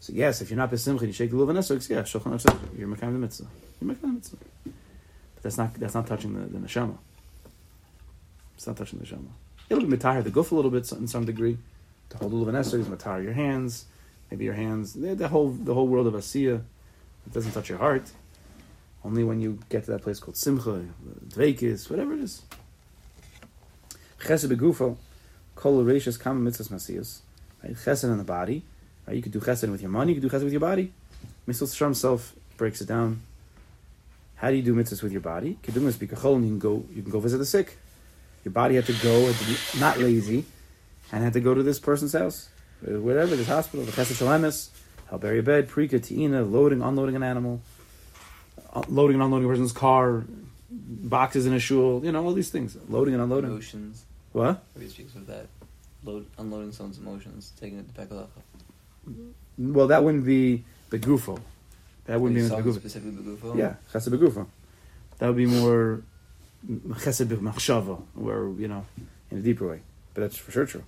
So 0.00 0.12
yes, 0.12 0.40
if 0.40 0.50
you're 0.50 0.56
not 0.56 0.72
besimcha, 0.72 1.02
you 1.02 1.12
shake 1.12 1.30
the 1.30 1.36
lulav 1.36 1.50
and 1.50 1.58
esrog. 1.58 1.88
Yeah, 1.88 2.02
shochan 2.02 2.78
you're 2.78 2.88
mekayim 2.88 3.12
the 3.12 3.18
mitzvah. 3.18 3.46
You're 3.80 3.94
mekayim 3.94 4.00
the 4.00 4.06
mitzvah. 4.08 4.36
But 4.64 5.42
that's 5.42 5.58
not 5.58 5.74
that's 5.74 5.94
not 5.94 6.06
touching 6.08 6.34
the, 6.34 6.48
the 6.48 6.58
neshama. 6.58 6.96
It's 8.56 8.66
not 8.66 8.76
touching 8.76 8.98
the 8.98 9.04
neshama. 9.04 9.28
It'll 9.68 9.84
be 9.84 9.96
mitahar 9.96 10.24
the 10.24 10.30
guf 10.30 10.50
a 10.50 10.54
little 10.56 10.70
bit 10.70 10.90
in 10.92 11.06
some 11.06 11.24
degree 11.24 11.58
to 12.12 12.18
hold 12.18 12.32
lulav 12.32 12.48
and 12.48 12.58
esrog 12.58 12.80
is 12.80 12.86
matar 12.86 13.22
your 13.22 13.32
hands, 13.32 13.86
maybe 14.30 14.44
your 14.44 14.54
hands, 14.54 14.92
the 14.92 15.28
whole 15.28 15.50
the 15.50 15.74
whole 15.74 15.88
world 15.88 16.06
of 16.06 16.14
asiya. 16.14 16.62
It 17.26 17.32
doesn't 17.32 17.52
touch 17.52 17.68
your 17.68 17.78
heart. 17.78 18.10
Only 19.04 19.24
when 19.24 19.40
you 19.40 19.58
get 19.68 19.84
to 19.84 19.90
that 19.92 20.02
place 20.02 20.20
called 20.20 20.36
simcha, 20.36 20.84
dveikis, 21.28 21.90
whatever 21.90 22.12
it 22.14 22.20
is. 22.20 22.42
Chesed 24.20 24.54
begufo, 24.54 24.96
kol 25.56 25.82
reishas 25.82 26.20
kama 26.20 26.50
mitzvahs 26.50 26.68
masiyas. 26.68 27.20
Right, 27.62 27.74
chesed 27.74 28.04
in 28.04 28.18
the 28.18 28.24
body. 28.24 28.62
Right, 29.06 29.16
you 29.16 29.22
could 29.22 29.32
do 29.32 29.40
chesed 29.40 29.68
with 29.70 29.80
your 29.80 29.90
money. 29.90 30.12
You 30.12 30.20
could 30.20 30.30
do 30.30 30.36
chesed 30.36 30.44
with 30.44 30.52
your 30.52 30.60
body. 30.60 30.92
Mr. 31.48 31.66
Strum 31.66 31.88
himself 31.88 32.34
breaks 32.56 32.80
it 32.80 32.88
down. 32.88 33.22
How 34.36 34.50
do 34.50 34.56
you 34.56 34.62
do 34.62 34.74
mitzvahs 34.74 35.02
with 35.02 35.12
your 35.12 35.20
body? 35.20 35.58
Kedumas 35.62 35.94
bikachol, 35.94 36.40
you 36.42 36.48
can 36.48 36.58
go. 36.58 36.84
You 36.94 37.02
can 37.02 37.10
go 37.10 37.20
visit 37.20 37.38
the 37.38 37.46
sick. 37.46 37.78
Your 38.44 38.52
body 38.52 38.74
had 38.74 38.86
to 38.86 38.92
go, 38.94 39.32
be 39.32 39.56
not 39.78 39.98
lazy 39.98 40.44
and 41.12 41.22
had 41.22 41.34
to 41.34 41.40
go 41.40 41.54
to 41.54 41.62
this 41.62 41.78
person's 41.78 42.14
house, 42.14 42.48
uh, 42.86 42.98
whatever, 42.98 43.36
this 43.36 43.46
hospital, 43.46 43.84
the 43.84 43.92
Chesed 43.92 44.16
Shel 44.16 44.28
Emes, 44.28 44.70
help 45.08 45.20
bury 45.20 45.38
a 45.38 45.42
bed, 45.42 45.68
Prika, 45.68 46.02
Tina, 46.02 46.42
loading, 46.42 46.82
unloading 46.82 47.14
an 47.14 47.22
animal, 47.22 47.60
uh, 48.72 48.82
loading 48.88 49.16
and 49.16 49.24
unloading 49.24 49.46
a 49.46 49.50
person's 49.50 49.72
car, 49.72 50.24
boxes 50.70 51.44
in 51.44 51.52
a 51.52 51.60
shul, 51.60 52.00
you 52.02 52.10
know, 52.10 52.24
all 52.24 52.32
these 52.32 52.50
things. 52.50 52.76
Loading 52.88 53.14
and 53.14 53.22
unloading. 53.22 53.50
Emotions. 53.50 54.04
What? 54.32 54.62
He 54.80 54.88
speaks 54.88 55.14
of 55.14 55.26
that. 55.26 55.46
Load, 56.04 56.26
unloading 56.38 56.72
someone's 56.72 56.98
emotions, 56.98 57.52
taking 57.60 57.78
it 57.78 57.94
to 57.94 58.00
Pekalacha. 58.00 59.32
Well, 59.58 59.86
that 59.88 60.02
wouldn't 60.02 60.24
be 60.24 60.64
the 60.90 60.98
Begufo. 60.98 61.40
That 62.06 62.20
wouldn't 62.20 62.40
be 62.40 62.48
Begufo. 62.48 62.74
Specifically 62.74 63.22
Begufo? 63.22 63.56
Yeah, 63.56 63.74
Chesed 63.92 64.08
Begufo. 64.08 64.46
That 65.18 65.28
would 65.28 65.36
be 65.36 65.46
more 65.46 66.02
Chesed 66.66 67.26
B'machshava, 67.26 68.02
where, 68.14 68.48
you 68.48 68.66
know, 68.66 68.86
in 69.30 69.38
a 69.38 69.40
deeper 69.42 69.68
way. 69.68 69.80
But 70.14 70.22
that's 70.22 70.36
for 70.36 70.50
sure 70.50 70.66
true. 70.66 70.84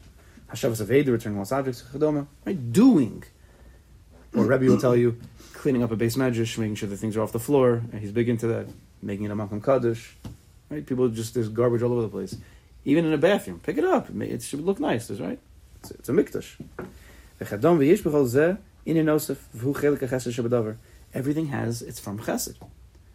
Hashavas 0.51 0.85
Aveda, 0.85 1.09
returning 1.09 1.39
lost 1.39 1.53
objects, 1.53 1.83
Chedoma, 1.93 2.27
right? 2.45 2.73
Doing. 2.73 3.25
Or 4.35 4.45
Rebbe 4.45 4.67
will 4.67 4.81
tell 4.81 4.97
you, 4.97 5.21
cleaning 5.53 5.83
up 5.83 5.91
a 5.93 5.97
beis 5.97 6.17
medrash, 6.17 6.59
making 6.59 6.75
sure 6.75 6.89
that 6.89 6.97
things 6.97 7.17
are 7.17 7.23
off 7.23 7.33
the 7.33 7.39
floor, 7.39 7.83
he's 7.99 8.13
big 8.13 8.29
into 8.29 8.47
that, 8.49 8.67
making 9.01 9.25
it 9.25 9.31
a 9.31 9.35
Malcolm 9.35 9.61
Kaddish. 9.61 10.17
Right? 10.71 10.85
People 10.85 11.09
just, 11.09 11.35
there's 11.35 11.49
garbage 11.49 11.83
all 11.83 11.93
over 11.93 12.03
the 12.03 12.09
place. 12.09 12.37
Even 12.85 13.05
in 13.05 13.13
a 13.13 13.19
bathroom, 13.19 13.61
pick 13.61 13.79
it 13.79 13.85
up. 13.85 14.11
It 14.11 14.43
should 14.43 14.61
look 14.61 14.81
nice, 14.81 15.11
right? 15.13 15.39
It's, 15.81 15.91
it's 15.93 16.09
a 16.09 16.13
mikdash. 16.13 16.57
Everything 21.15 21.47
has, 21.47 21.83
it's 21.83 22.01
from 22.01 22.19
chesed. 22.19 22.57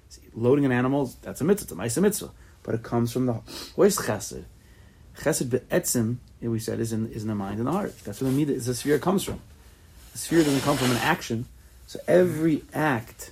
See, 0.09 0.21
loading 0.33 0.65
an 0.65 0.71
animal, 0.71 1.13
that's 1.21 1.41
a 1.41 1.43
mitzvah, 1.43 1.81
it's 1.83 1.97
a 1.97 2.01
mitzvah. 2.01 2.31
But 2.63 2.75
it 2.75 2.83
comes 2.83 3.11
from 3.11 3.25
the, 3.25 3.33
where's 3.75 3.97
chesed? 3.97 4.45
Chesed 5.19 5.49
be'etzim, 5.49 6.17
we 6.41 6.59
said, 6.59 6.79
is 6.79 6.93
in, 6.93 7.11
is 7.11 7.23
in 7.23 7.27
the 7.27 7.35
mind 7.35 7.59
and 7.59 7.67
the 7.67 7.71
heart. 7.71 7.97
That's 8.03 8.21
where 8.21 8.31
the 8.31 8.45
the 8.45 8.73
sphere 8.73 8.99
comes 8.99 9.23
from. 9.23 9.41
The 10.13 10.17
sphere 10.17 10.43
doesn't 10.43 10.61
come 10.61 10.77
from 10.77 10.91
an 10.91 10.97
action. 10.97 11.45
So 11.87 11.99
every 12.07 12.63
act 12.73 13.31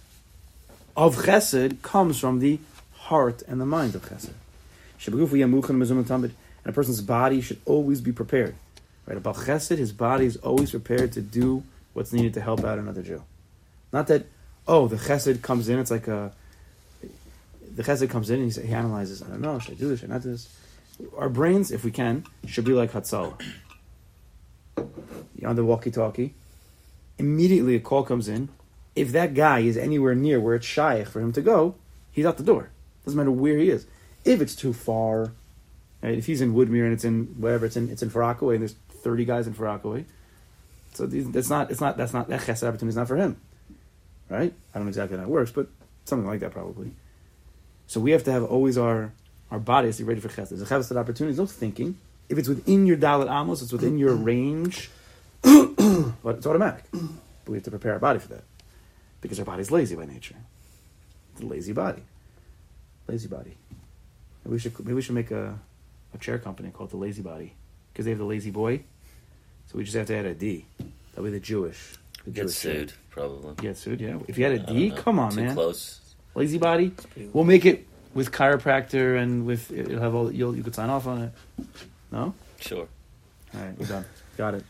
of 0.96 1.16
chesed 1.16 1.82
comes 1.82 2.20
from 2.20 2.40
the 2.40 2.60
heart 2.94 3.44
and 3.48 3.62
the 3.62 3.66
mind 3.66 3.96
of 3.96 4.02
chesed. 4.04 4.34
And 5.06 6.34
a 6.66 6.72
person's 6.74 7.02
body 7.02 7.40
should 7.42 7.62
always 7.66 8.02
be 8.02 8.12
prepared. 8.12 8.56
Right? 9.06 9.18
About 9.18 9.36
chesed, 9.36 9.78
his 9.78 9.94
body 9.94 10.26
is 10.26 10.38
always 10.38 10.72
prepared 10.72 11.14
to 11.14 11.22
do 11.22 11.64
what's 11.94 12.12
needed 12.12 12.34
to 12.34 12.42
help 12.42 12.64
out 12.66 12.78
another 12.80 13.04
Jew. 13.04 13.24
Not 13.94 14.08
that, 14.08 14.26
oh, 14.68 14.88
the 14.88 14.98
chesed 14.98 15.42
comes 15.42 15.70
in, 15.70 15.80
it's 15.80 15.92
like 15.92 16.08
a, 16.08 16.32
the 17.76 17.84
chesed 17.84 18.10
comes 18.10 18.30
in 18.30 18.42
and 18.42 18.52
he, 18.52 18.62
he 18.62 18.74
analyzes, 18.74 19.22
I 19.22 19.28
don't 19.28 19.42
know, 19.42 19.60
should 19.60 19.76
I 19.76 19.78
do 19.78 19.88
this, 19.88 20.02
should 20.02 20.10
I 20.10 20.14
not 20.14 20.24
do 20.24 20.32
this? 20.32 20.50
Our 21.18 21.30
brains, 21.30 21.72
if 21.72 21.84
we 21.84 21.92
can, 21.92 22.26
should 22.46 22.66
be 22.66 22.74
like 22.74 22.92
Hatzal. 22.92 23.40
On 25.46 25.56
the 25.56 25.64
walkie-talkie. 25.64 26.34
Immediately 27.18 27.76
a 27.76 27.80
call 27.80 28.04
comes 28.04 28.28
in. 28.28 28.50
If 28.96 29.12
that 29.12 29.34
guy 29.34 29.60
is 29.60 29.78
anywhere 29.78 30.16
near 30.16 30.40
where 30.40 30.56
it's 30.56 30.66
shy 30.66 31.04
for 31.04 31.20
him 31.20 31.32
to 31.34 31.42
go, 31.42 31.76
he's 32.12 32.26
out 32.26 32.38
the 32.38 32.44
door. 32.44 32.70
Doesn't 33.06 33.18
matter 33.18 33.32
where 33.32 33.58
he 33.58 33.70
is. 33.70 33.86
If 34.26 34.42
it's 34.42 34.56
too 34.56 34.74
far, 34.74 35.32
right, 36.02 36.18
if 36.18 36.26
he's 36.26 36.42
in 36.42 36.54
Woodmere 36.54 36.86
and 36.86 36.94
it's 36.94 37.06
in 37.06 37.36
whatever 37.38 37.66
it's 37.68 37.78
in, 37.78 37.90
it's 37.90 38.02
in 38.02 38.10
Far 38.10 38.24
Rockaway 38.24 38.56
and 38.56 38.62
there's 38.64 38.76
30 38.90 39.26
guys 39.26 39.48
in 39.48 39.54
Far 39.54 39.68
Rockaway. 39.68 40.06
So 40.94 41.06
that's 41.06 41.50
not, 41.50 41.70
it's 41.70 41.80
not, 41.80 41.96
that's 41.96 42.14
not, 42.14 42.28
that 42.30 42.42
chesed 42.42 42.68
opportunity 42.68 42.90
is 42.90 42.96
not 42.96 43.08
for 43.08 43.18
him. 43.18 43.40
Right? 44.30 44.54
I 44.74 44.78
don't 44.78 44.86
know 44.86 44.90
exactly 44.90 45.16
how 45.16 45.24
that 45.24 45.30
works, 45.30 45.52
but 45.52 45.68
something 46.06 46.28
like 46.28 46.40
that 46.40 46.52
probably. 46.52 46.92
So 47.86 48.00
we 48.00 48.12
have 48.12 48.24
to 48.26 48.32
have 48.32 48.44
always 48.44 48.78
our 48.78 49.14
our 49.52 49.60
body 49.60 49.88
has 49.88 49.98
to 49.98 50.04
be 50.04 50.10
ready 50.10 50.22
for 50.22 50.30
chesed. 50.30 50.50
There's 50.50 50.62
a 50.62 50.66
chesed 50.66 50.96
opportunity, 50.96 51.38
no 51.38 51.46
thinking. 51.46 51.98
If 52.30 52.38
it's 52.38 52.50
within 52.50 52.86
your 52.86 52.98
daled 52.98 53.30
amos, 53.32 53.62
it's 53.62 53.72
within 53.72 53.98
your 53.98 54.14
range, 54.14 54.90
but 55.42 56.36
it's 56.36 56.46
automatic. 56.46 56.84
But 56.92 57.02
we 57.48 57.56
have 57.58 57.64
to 57.64 57.72
prepare 57.72 57.94
our 57.94 58.00
body 58.00 58.20
for 58.20 58.28
that. 58.30 58.44
Because 59.22 59.40
our 59.40 59.46
body's 59.46 59.72
lazy 59.72 59.96
by 59.96 60.06
nature. 60.06 60.36
It's 61.34 61.42
a 61.42 61.46
lazy 61.46 61.72
body. 61.74 62.04
Lazy 63.08 63.28
body. 63.30 63.56
Maybe 64.44 64.54
we 64.54 64.60
should, 64.60 64.78
maybe 64.80 64.94
we 64.94 65.02
should 65.02 65.16
make 65.16 65.32
a, 65.32 65.58
a 66.14 66.18
chair 66.18 66.38
company 66.38 66.70
called 66.72 66.90
the 66.92 66.98
Lazy 66.98 67.22
Body. 67.22 67.54
Because 67.92 68.06
they 68.06 68.12
have 68.12 68.20
the 68.20 68.26
Lazy 68.26 68.52
Boy. 68.52 68.82
So 69.68 69.78
we 69.78 69.84
just 69.86 69.96
have 69.96 70.08
to 70.08 70.16
add 70.16 70.26
a 70.26 70.34
D. 70.34 70.66
That'll 71.12 71.24
be 71.26 71.32
the 71.32 71.40
Jewish. 71.40 71.96
The 72.26 72.32
Get 72.32 72.42
Jewish 72.44 72.56
sued, 72.56 72.90
chair. 72.90 72.98
probably. 73.10 73.56
Get 73.56 73.78
sued, 73.78 74.02
yeah. 74.02 74.18
If 74.28 74.38
you 74.38 74.44
had 74.44 74.54
a 74.54 74.60
D, 74.60 74.92
come 74.92 75.20
on, 75.20 75.32
Too 75.32 75.42
man. 75.44 75.54
close. 75.56 76.02
Lazy 76.36 76.58
Body. 76.58 76.92
We'll 77.34 77.44
make 77.46 77.66
it 77.66 77.88
with 78.18 78.32
chiropractor 78.32 79.22
and 79.22 79.46
with 79.46 79.70
you'll 79.70 80.02
have 80.02 80.16
all 80.16 80.34
you'll 80.34 80.56
you 80.56 80.64
could 80.64 80.74
sign 80.74 80.90
off 80.90 81.06
on 81.06 81.22
it. 81.22 81.32
No. 82.12 82.34
Sure. 82.60 82.88
All 83.54 83.62
right, 83.62 83.78
we're 83.78 83.86
done. 83.86 84.06
Got 84.36 84.56
it. 84.56 84.64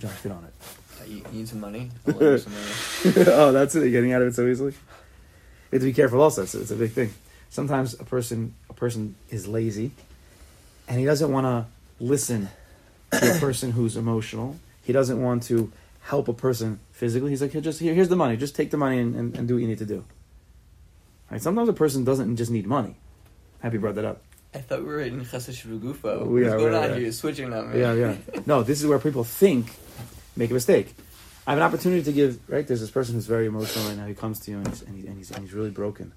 Josh, 0.00 0.20
get 0.24 0.32
on 0.32 0.44
it. 0.44 0.52
Uh, 1.00 1.04
you 1.04 1.22
need 1.32 1.46
some 1.46 1.60
money. 1.60 1.88
some 2.06 2.18
money. 2.18 3.24
oh, 3.28 3.52
that's 3.52 3.76
it. 3.76 3.82
You're 3.82 3.90
getting 3.90 4.12
out 4.12 4.20
of 4.20 4.28
it 4.28 4.34
so 4.34 4.48
easily. 4.48 4.72
You 4.72 5.76
have 5.76 5.82
to 5.82 5.86
be 5.86 5.92
careful. 5.92 6.20
Also, 6.20 6.42
it's, 6.42 6.56
it's 6.56 6.72
a 6.72 6.76
big 6.76 6.90
thing. 6.90 7.14
Sometimes 7.50 7.94
a 7.94 8.04
person 8.04 8.54
a 8.68 8.74
person 8.74 9.14
is 9.28 9.46
lazy, 9.46 9.92
and 10.88 10.98
he 10.98 11.06
doesn't 11.06 11.30
want 11.30 11.46
to 11.46 11.66
listen 12.04 12.48
to 13.12 13.36
a 13.36 13.38
person 13.38 13.70
who's 13.70 13.96
emotional. 13.96 14.58
He 14.82 14.92
doesn't 14.92 15.22
want 15.22 15.44
to 15.44 15.70
help 16.00 16.26
a 16.26 16.32
person 16.32 16.80
physically. 16.90 17.30
He's 17.30 17.42
like, 17.42 17.52
here, 17.52 17.60
just 17.60 17.78
here, 17.78 17.94
here's 17.94 18.08
the 18.08 18.16
money. 18.16 18.36
Just 18.36 18.56
take 18.56 18.72
the 18.72 18.76
money 18.76 18.98
and, 18.98 19.14
and, 19.14 19.36
and 19.36 19.46
do 19.46 19.54
what 19.54 19.60
you 19.60 19.68
need 19.68 19.78
to 19.78 19.86
do 19.86 20.04
Right? 21.30 21.40
Sometimes 21.40 21.68
a 21.68 21.72
person 21.72 22.04
doesn't 22.04 22.36
just 22.36 22.50
need 22.50 22.66
money. 22.66 22.96
Happy 23.60 23.74
you 23.74 23.80
brought 23.80 23.94
that 23.96 24.04
up. 24.04 24.22
I 24.52 24.58
thought 24.58 24.80
we 24.80 24.86
were 24.86 25.00
in 25.00 25.20
Chesed 25.20 25.54
Shvugufo. 25.54 26.26
We 26.26 26.42
What's 26.42 26.54
are, 26.54 26.58
going 26.58 26.74
on 26.74 26.90
here? 26.90 26.98
You're 26.98 27.12
switching 27.12 27.52
on 27.52 27.72
me. 27.72 27.80
Yeah, 27.80 27.92
yeah. 27.94 28.16
No, 28.46 28.62
this 28.62 28.80
is 28.80 28.86
where 28.86 28.98
people 28.98 29.22
think 29.22 29.72
make 30.36 30.50
a 30.50 30.54
mistake. 30.54 30.94
I 31.46 31.52
have 31.52 31.58
an 31.58 31.64
opportunity 31.64 32.02
to 32.02 32.12
give. 32.12 32.40
Right, 32.48 32.66
there's 32.66 32.80
this 32.80 32.90
person 32.90 33.14
who's 33.14 33.26
very 33.26 33.46
emotional 33.46 33.86
right 33.86 33.96
now. 33.96 34.06
He 34.06 34.14
comes 34.14 34.40
to 34.40 34.50
you 34.50 34.58
and 34.58 34.68
he's 34.68 34.82
and, 34.82 35.00
he, 35.00 35.06
and 35.06 35.16
he's 35.16 35.30
and 35.30 35.44
he's 35.44 35.54
really 35.54 35.70
broken, 35.70 36.12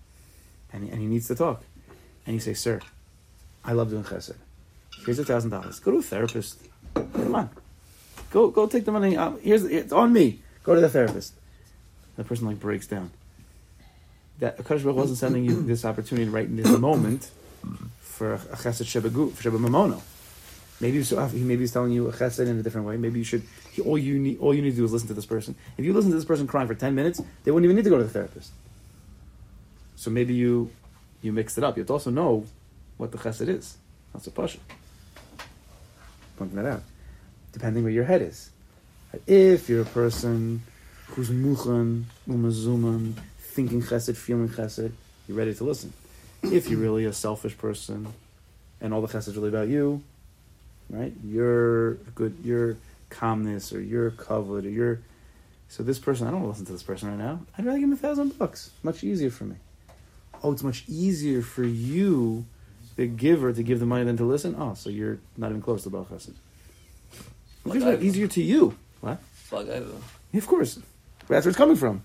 and 0.72 0.84
he, 0.84 0.90
and 0.90 1.00
he 1.00 1.06
needs 1.06 1.28
to 1.28 1.36
talk. 1.36 1.64
And 2.26 2.34
you 2.34 2.40
say, 2.40 2.54
"Sir, 2.54 2.82
I 3.64 3.74
love 3.74 3.90
doing 3.90 4.04
chesed. 4.04 4.36
Here's 5.06 5.20
a 5.20 5.26
thousand 5.26 5.52
dollars. 5.52 5.80
Go 5.80 5.92
to 5.92 5.98
a 5.98 6.02
therapist. 6.02 6.60
Come 6.96 7.36
on, 7.36 7.50
go 8.32 8.50
go 8.50 8.68
take 8.68 8.86
the 8.86 8.92
money. 8.92 9.16
Um, 9.16 9.40
here's 9.42 9.64
it's 9.64 9.94
on 9.94 10.12
me. 10.12 10.42
Go 10.64 10.76
to 10.76 10.82
the 10.82 10.90
therapist." 10.90 11.36
The 12.16 12.24
person 12.24 12.46
like 12.46 12.60
breaks 12.60 12.86
down. 12.86 13.10
That 14.40 14.58
Akash 14.58 14.84
Baruch 14.84 14.96
wasn't 14.96 15.20
sending 15.20 15.46
you 15.46 15.62
this 15.62 15.86
opportunity 15.86 16.30
right 16.30 16.46
in 16.46 16.56
this 16.56 16.78
moment 16.80 17.30
for 18.00 18.34
a 18.34 18.38
chesed 18.38 18.86
shebagu 18.86 19.40
sheba 19.40 19.58
mamono. 19.58 20.02
Maybe 20.80 21.04
so, 21.04 21.26
he 21.28 21.40
maybe 21.40 21.62
he's 21.62 21.72
telling 21.72 21.92
you 21.92 22.10
a 22.10 22.12
chesed 22.12 22.46
in 22.48 22.60
a 22.60 22.64
different 22.64 22.88
way. 22.88 22.98
Maybe 22.98 23.20
you 23.20 23.26
should. 23.26 23.44
He, 23.72 23.82
all 23.82 23.98
you 23.98 24.20
need, 24.20 24.40
all 24.40 24.54
you 24.54 24.62
need 24.62 24.72
to 24.72 24.78
do 24.78 24.86
is 24.86 24.92
listen 24.92 25.08
to 25.08 25.14
this 25.14 25.26
person. 25.26 25.56
If 25.78 25.86
you 25.86 25.94
listen 25.94 26.12
to 26.12 26.18
this 26.18 26.26
person 26.26 26.48
crying 26.48 26.68
for 26.68 26.76
ten 26.76 26.96
minutes, 26.96 27.22
they 27.44 27.52
wouldn't 27.52 27.66
even 27.66 27.76
need 27.76 27.84
to 27.84 27.90
go 27.90 27.98
to 27.98 28.04
the 28.04 28.10
therapist. 28.10 28.52
So 29.96 30.12
maybe 30.12 30.34
you, 30.34 30.72
you 31.22 31.32
mixed 31.32 31.58
it 31.58 31.64
up. 31.64 31.78
You 31.78 31.82
have 31.82 31.88
to 31.88 31.94
also 31.94 32.10
know 32.10 32.46
what 32.98 33.12
the 33.12 33.18
chesed 33.18 33.48
is. 33.48 33.78
That's 34.12 34.28
a 34.28 34.32
pasha. 34.32 34.60
Pointing 36.38 36.58
that 36.58 36.66
out, 36.66 36.84
depending 37.52 37.84
where 37.84 37.94
your 37.94 38.04
head 38.04 38.22
is. 38.22 38.50
If 39.28 39.70
you're 39.70 39.84
a 39.84 39.86
person 39.86 40.64
who's 41.08 41.30
muchan, 41.30 42.04
umazuman, 42.28 43.14
thinking 43.54 43.82
chesed, 43.82 44.16
feeling 44.16 44.50
chesed, 44.50 44.92
you're 45.28 45.38
ready 45.38 45.54
to 45.54 45.64
listen. 45.64 45.94
If 46.42 46.70
you're 46.70 46.80
really 46.80 47.06
a 47.06 47.14
selfish 47.14 47.58
person, 47.58 48.08
and 48.82 48.94
all 48.94 49.02
the 49.02 49.08
chesed 49.08 49.30
is 49.30 49.38
really 49.38 49.50
about 49.50 49.68
you, 49.68 50.02
right? 50.90 51.14
Your 51.24 51.96
good, 52.16 52.38
your 52.44 52.78
calmness, 53.10 53.72
or 53.72 53.80
your 53.80 54.12
covet, 54.12 54.66
or 54.66 54.70
your. 54.70 55.00
So 55.70 55.84
this 55.84 56.00
person, 56.00 56.28
I 56.28 56.32
don't 56.32 56.42
want 56.42 56.46
to 56.46 56.50
listen 56.62 56.66
to 56.68 56.72
this 56.74 56.84
person 56.84 57.10
right 57.10 57.18
now. 57.18 57.42
I'd 57.58 57.66
rather 57.66 57.78
give 57.80 57.88
him 57.88 57.94
a 57.94 57.98
thousand 57.98 58.38
bucks. 58.38 58.72
Much 58.82 59.04
easier 59.04 59.30
for 59.30 59.46
me. 59.46 59.56
Oh, 60.44 60.52
it's 60.52 60.64
much 60.64 60.84
easier 60.88 61.42
for 61.42 61.64
you, 61.64 62.46
the 62.96 63.08
giver, 63.08 63.54
to 63.54 63.64
give 63.64 63.80
the 63.80 63.86
money 63.86 64.04
than 64.04 64.18
to 64.18 64.26
listen. 64.26 64.56
Oh, 64.60 64.74
so 64.74 64.90
you're 64.90 65.20
not 65.38 65.52
even 65.52 65.62
close 65.62 65.84
to 65.84 65.90
Baal 65.90 66.06
Chesed. 66.06 66.34
Like 67.66 68.02
easier 68.02 68.28
to 68.28 68.42
you. 68.42 68.76
What? 69.00 69.20
Fuck, 69.34 69.70
I 69.70 69.80
will. 69.80 70.02
Yeah, 70.32 70.40
Of 70.40 70.48
course. 70.48 70.80
That's 71.30 71.46
where 71.46 71.50
it's 71.50 71.58
coming 71.58 71.78
from. 71.78 72.04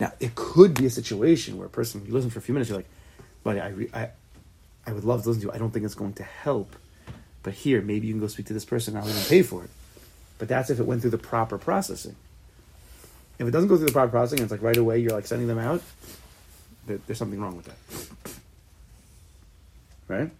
Now, 0.00 0.12
it 0.20 0.34
could 0.34 0.74
be 0.74 0.86
a 0.86 0.90
situation 0.90 1.56
where 1.56 1.66
a 1.66 1.70
person, 1.70 2.04
you 2.06 2.12
listen 2.12 2.30
for 2.30 2.38
a 2.38 2.42
few 2.42 2.52
minutes, 2.54 2.70
you're 2.70 2.78
like, 2.78 2.88
buddy, 3.42 3.60
I, 3.60 3.68
re- 3.68 3.90
I, 3.92 4.10
I 4.86 4.92
would 4.92 5.04
love 5.04 5.22
to 5.22 5.28
listen 5.28 5.42
to 5.42 5.48
you. 5.48 5.52
I 5.52 5.58
don't 5.58 5.70
think 5.70 5.84
it's 5.84 5.94
going 5.94 6.14
to 6.14 6.22
help. 6.22 6.74
But 7.42 7.54
here, 7.54 7.80
maybe 7.80 8.06
you 8.06 8.12
can 8.12 8.20
go 8.20 8.26
speak 8.26 8.46
to 8.46 8.52
this 8.52 8.64
person 8.64 8.96
I'll 8.96 9.08
even 9.08 9.22
pay 9.22 9.42
for 9.42 9.64
it. 9.64 9.70
But 10.38 10.48
that's 10.48 10.70
if 10.70 10.78
it 10.78 10.84
went 10.84 11.00
through 11.00 11.10
the 11.10 11.18
proper 11.18 11.58
processing. 11.58 12.14
If 13.38 13.46
it 13.46 13.50
doesn't 13.50 13.68
go 13.68 13.76
through 13.76 13.86
the 13.86 13.92
proper 13.92 14.10
processing, 14.10 14.40
and 14.40 14.44
it's 14.44 14.52
like 14.52 14.62
right 14.62 14.76
away 14.76 14.98
you're 14.98 15.12
like 15.12 15.26
sending 15.26 15.48
them 15.48 15.58
out, 15.58 15.82
there, 16.86 16.98
there's 17.06 17.18
something 17.18 17.40
wrong 17.40 17.56
with 17.56 17.66
that. 17.66 18.34
Right? 20.08 20.30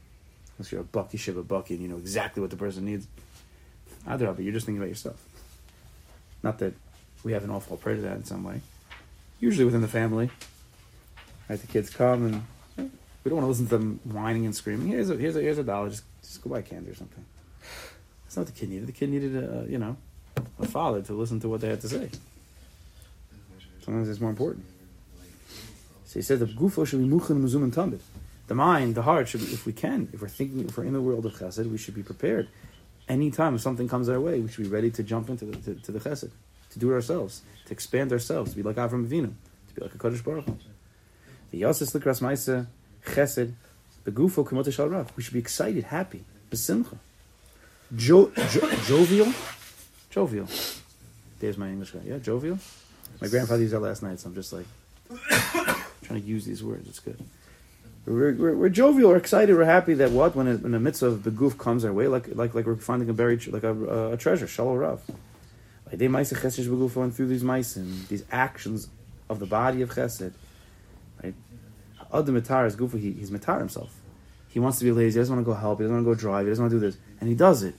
Unless 0.56 0.72
you're 0.72 0.80
a 0.80 0.84
bucky, 0.84 1.18
shiva 1.18 1.42
bucky, 1.42 1.74
and 1.74 1.82
you 1.82 1.88
know 1.88 1.96
exactly 1.96 2.40
what 2.40 2.50
the 2.50 2.56
person 2.56 2.84
needs. 2.84 3.06
Either 4.06 4.26
of 4.26 4.40
it, 4.40 4.44
you're 4.44 4.52
just 4.52 4.66
thinking 4.66 4.80
about 4.80 4.88
yourself. 4.88 5.22
Not 6.42 6.58
that 6.60 6.74
we 7.24 7.32
have 7.32 7.44
an 7.44 7.50
awful 7.50 7.76
prayer 7.76 7.96
to 7.96 8.02
that 8.02 8.16
in 8.16 8.24
some 8.24 8.44
way. 8.44 8.60
Usually 9.40 9.64
within 9.64 9.82
the 9.82 9.88
family, 9.88 10.30
right? 11.48 11.60
The 11.60 11.66
kids 11.66 11.90
come 11.90 12.26
and 12.26 12.90
we 13.24 13.30
don't 13.30 13.36
want 13.36 13.44
to 13.44 13.48
listen 13.48 13.66
to 13.66 13.78
them 13.78 14.00
whining 14.04 14.46
and 14.46 14.54
screaming. 14.54 14.88
Here's 14.88 15.10
a 15.10 15.16
here's 15.16 15.36
a 15.36 15.40
here's 15.40 15.58
a 15.58 15.64
dollar. 15.64 15.90
Just 15.90 16.04
just 16.22 16.42
go 16.42 16.50
buy 16.50 16.62
candy 16.62 16.90
or 16.90 16.94
something. 16.94 17.24
That's 18.24 18.36
not 18.36 18.46
what 18.46 18.54
the 18.54 18.60
kid 18.60 18.70
needed. 18.70 18.88
The 18.88 18.92
kid 18.92 19.10
needed 19.10 19.36
a 19.36 19.66
you 19.68 19.78
know 19.78 19.96
a 20.58 20.66
father 20.66 21.02
to 21.02 21.12
listen 21.12 21.40
to 21.40 21.48
what 21.48 21.60
they 21.60 21.68
had 21.68 21.80
to 21.82 21.88
say. 21.88 22.10
Sometimes 23.82 24.08
it's 24.08 24.20
more 24.20 24.30
important. 24.30 24.64
So 26.04 26.18
he 26.18 26.22
said 26.22 26.38
the 26.38 26.46
gufo 26.46 26.86
should 26.86 27.00
be 27.00 27.08
muchan 27.08 27.42
muzum 27.42 27.62
and. 27.64 28.00
The 28.48 28.54
mind, 28.54 28.94
the 28.94 29.02
heart 29.02 29.28
should 29.28 29.40
be, 29.40 29.52
if 29.52 29.66
we 29.66 29.74
can, 29.74 30.08
if 30.14 30.22
we're 30.22 30.28
thinking, 30.28 30.66
if 30.66 30.78
we're 30.78 30.84
in 30.84 30.94
the 30.94 31.02
world 31.02 31.26
of 31.26 31.34
chesed, 31.34 31.70
we 31.70 31.76
should 31.76 31.94
be 31.94 32.02
prepared. 32.02 32.48
Anytime 33.06 33.58
something 33.58 33.88
comes 33.88 34.08
our 34.08 34.18
way, 34.18 34.40
we 34.40 34.48
should 34.48 34.64
be 34.64 34.70
ready 34.70 34.90
to 34.90 35.02
jump 35.02 35.28
into 35.28 35.44
the, 35.44 35.56
to, 35.58 35.74
to 35.82 35.92
the 35.92 36.00
chesed, 36.00 36.30
to 36.70 36.78
do 36.78 36.90
it 36.90 36.94
ourselves, 36.94 37.42
to 37.66 37.72
expand 37.72 38.12
ourselves, 38.12 38.50
to 38.50 38.56
be 38.56 38.62
like 38.62 38.76
Avram 38.76 39.06
Avinu, 39.06 39.32
to 39.68 39.74
be 39.74 39.82
like 39.82 39.94
a 39.94 39.98
Kodesh 39.98 40.22
Baruch. 40.22 40.46
The 41.50 41.58
Yosef 41.58 41.88
Likras 41.88 42.20
Maisa, 42.20 42.66
chesed, 43.06 43.52
the 44.04 44.10
gufo 44.10 44.46
kumot 44.46 44.90
rav. 44.90 45.12
We 45.16 45.22
should 45.22 45.32
be 45.32 45.38
excited, 45.38 45.84
happy, 45.84 46.24
besimcha. 46.50 46.98
Jo, 47.96 48.30
jo, 48.50 48.70
jovial? 48.86 49.32
Jovial. 50.10 50.46
There's 51.40 51.56
my 51.56 51.68
English 51.68 51.92
guy. 51.92 52.00
Yeah, 52.04 52.18
jovial? 52.18 52.58
My 53.20 53.28
grandfather 53.28 53.62
used 53.62 53.72
that 53.72 53.80
last 53.80 54.02
night, 54.02 54.20
so 54.20 54.28
I'm 54.28 54.34
just 54.34 54.52
like 54.52 54.66
trying 56.02 56.20
to 56.20 56.26
use 56.26 56.44
these 56.44 56.62
words. 56.62 56.88
It's 56.88 57.00
good. 57.00 57.18
We're, 58.06 58.34
we're, 58.34 58.56
we're 58.56 58.68
jovial. 58.68 59.10
We're 59.10 59.16
excited. 59.16 59.54
We're 59.54 59.64
happy 59.64 59.94
that 59.94 60.10
what 60.10 60.34
when, 60.34 60.46
it, 60.46 60.62
when 60.62 60.72
the 60.72 60.80
midst 60.80 61.02
of 61.02 61.24
the 61.24 61.30
goof 61.30 61.58
comes 61.58 61.84
our 61.84 61.92
way, 61.92 62.08
like 62.08 62.34
like 62.34 62.54
like 62.54 62.66
we're 62.66 62.76
finding 62.76 63.08
a 63.08 63.12
buried 63.12 63.46
like 63.48 63.64
a, 63.64 64.12
a 64.12 64.16
treasure, 64.16 64.46
shalom 64.46 64.76
rav. 64.76 65.02
Like 65.88 65.98
they 65.98 66.08
ma'aseh 66.08 66.36
chesed 66.36 66.66
begufo 66.66 67.02
and 67.02 67.14
through 67.14 67.28
these 67.28 67.42
ma'asim, 67.42 68.08
these 68.08 68.24
actions 68.30 68.88
of 69.28 69.38
the 69.38 69.46
body 69.46 69.82
of 69.82 69.90
chesed, 69.90 70.32
right? 71.22 71.34
Adam 72.12 72.40
mitar 72.40 72.66
is 72.66 72.76
gufa. 72.76 73.00
He, 73.00 73.12
he's 73.12 73.30
mitar 73.30 73.58
himself. 73.58 73.94
He 74.48 74.60
wants 74.60 74.78
to 74.78 74.84
be 74.84 74.92
lazy. 74.92 75.18
He 75.18 75.20
doesn't 75.20 75.34
want 75.34 75.46
to 75.46 75.50
go 75.52 75.58
help. 75.58 75.78
He 75.78 75.84
doesn't 75.84 75.94
want 75.94 76.06
to 76.06 76.10
go 76.10 76.14
drive. 76.14 76.46
He 76.46 76.50
doesn't 76.50 76.62
want 76.62 76.72
to 76.72 76.80
do 76.80 76.86
this, 76.86 76.98
and 77.20 77.28
he 77.28 77.34
does 77.34 77.62
it. 77.62 77.74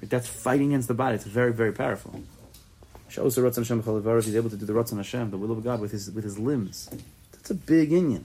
Like, 0.00 0.10
that's 0.10 0.26
fighting 0.26 0.68
against 0.68 0.88
the 0.88 0.94
body. 0.94 1.16
It's 1.16 1.24
very 1.24 1.52
very 1.52 1.72
powerful. 1.72 2.22
He's 3.08 3.18
able 3.18 3.30
to 3.30 3.40
do 3.40 4.66
the 4.66 4.72
Ratzon 4.74 4.96
Hashem, 4.98 5.30
the 5.30 5.38
will 5.38 5.52
of 5.52 5.64
God, 5.64 5.80
with 5.80 5.92
his 5.92 6.10
with 6.10 6.24
his 6.24 6.38
limbs. 6.38 6.90
That's 7.32 7.50
a 7.50 7.54
big 7.54 7.90
inyan. 7.90 8.24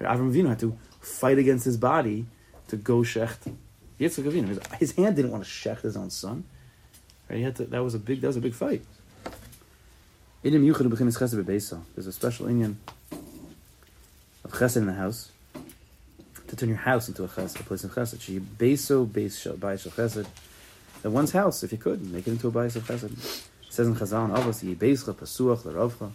Avram 0.00 0.32
Avinu 0.32 0.50
had 0.50 0.58
to 0.60 0.78
fight 1.00 1.38
against 1.38 1.64
his 1.64 1.78
body 1.78 2.26
to 2.68 2.76
go 2.76 2.98
shecht 2.98 3.54
Yitzchak 3.98 4.24
Avinu. 4.24 4.48
His, 4.48 4.60
his 4.78 4.92
hand 4.92 5.16
didn't 5.16 5.30
want 5.30 5.44
to 5.44 5.50
shecht 5.50 5.80
his 5.80 5.96
own 5.96 6.10
son. 6.10 6.44
Right? 7.28 7.36
He 7.36 7.42
had 7.42 7.56
to, 7.56 7.64
that 7.66 7.82
was 7.82 7.94
a 7.94 7.98
big 7.98 8.20
that 8.20 8.28
was 8.28 8.36
a 8.36 8.40
big 8.40 8.54
fight. 8.54 8.82
Idim 10.44 10.64
Yuchad 10.64 10.88
B'chinas 10.88 11.18
Chesed 11.18 11.42
Bebeisa. 11.42 11.80
There's 11.94 12.06
a 12.06 12.12
special 12.12 12.46
inyan 12.46 12.76
of 14.44 14.52
Chesed 14.52 14.76
in 14.76 14.86
the 14.86 14.94
house 14.94 15.30
to 16.46 16.56
turn 16.56 16.68
your 16.68 16.78
house 16.78 17.08
into 17.08 17.24
a 17.24 17.28
Chesed, 17.28 17.60
a 17.60 17.62
place 17.64 17.84
of 17.84 17.92
Chesed. 17.92 18.20
She 18.20 18.38
Beiso 18.40 19.06
Beis 19.06 19.40
Shal 19.40 19.54
Bayis 19.54 19.82
Shal 19.82 19.92
Chesed. 19.92 20.26
That 21.02 21.10
one's 21.10 21.32
house, 21.32 21.62
if 21.62 21.70
you 21.72 21.78
could, 21.78 22.02
make 22.10 22.26
it 22.26 22.30
into 22.32 22.48
a 22.48 22.50
Bayis 22.50 22.76
of 22.76 22.84
Chesed. 22.84 23.12
It 23.12 23.72
says 23.72 23.86
in 23.86 23.94
Chazal, 23.94 24.36
Avos 24.36 24.64
Yibeischa 24.64 25.14
Pasuach 25.14 25.64
L'Ravcha. 25.64 26.10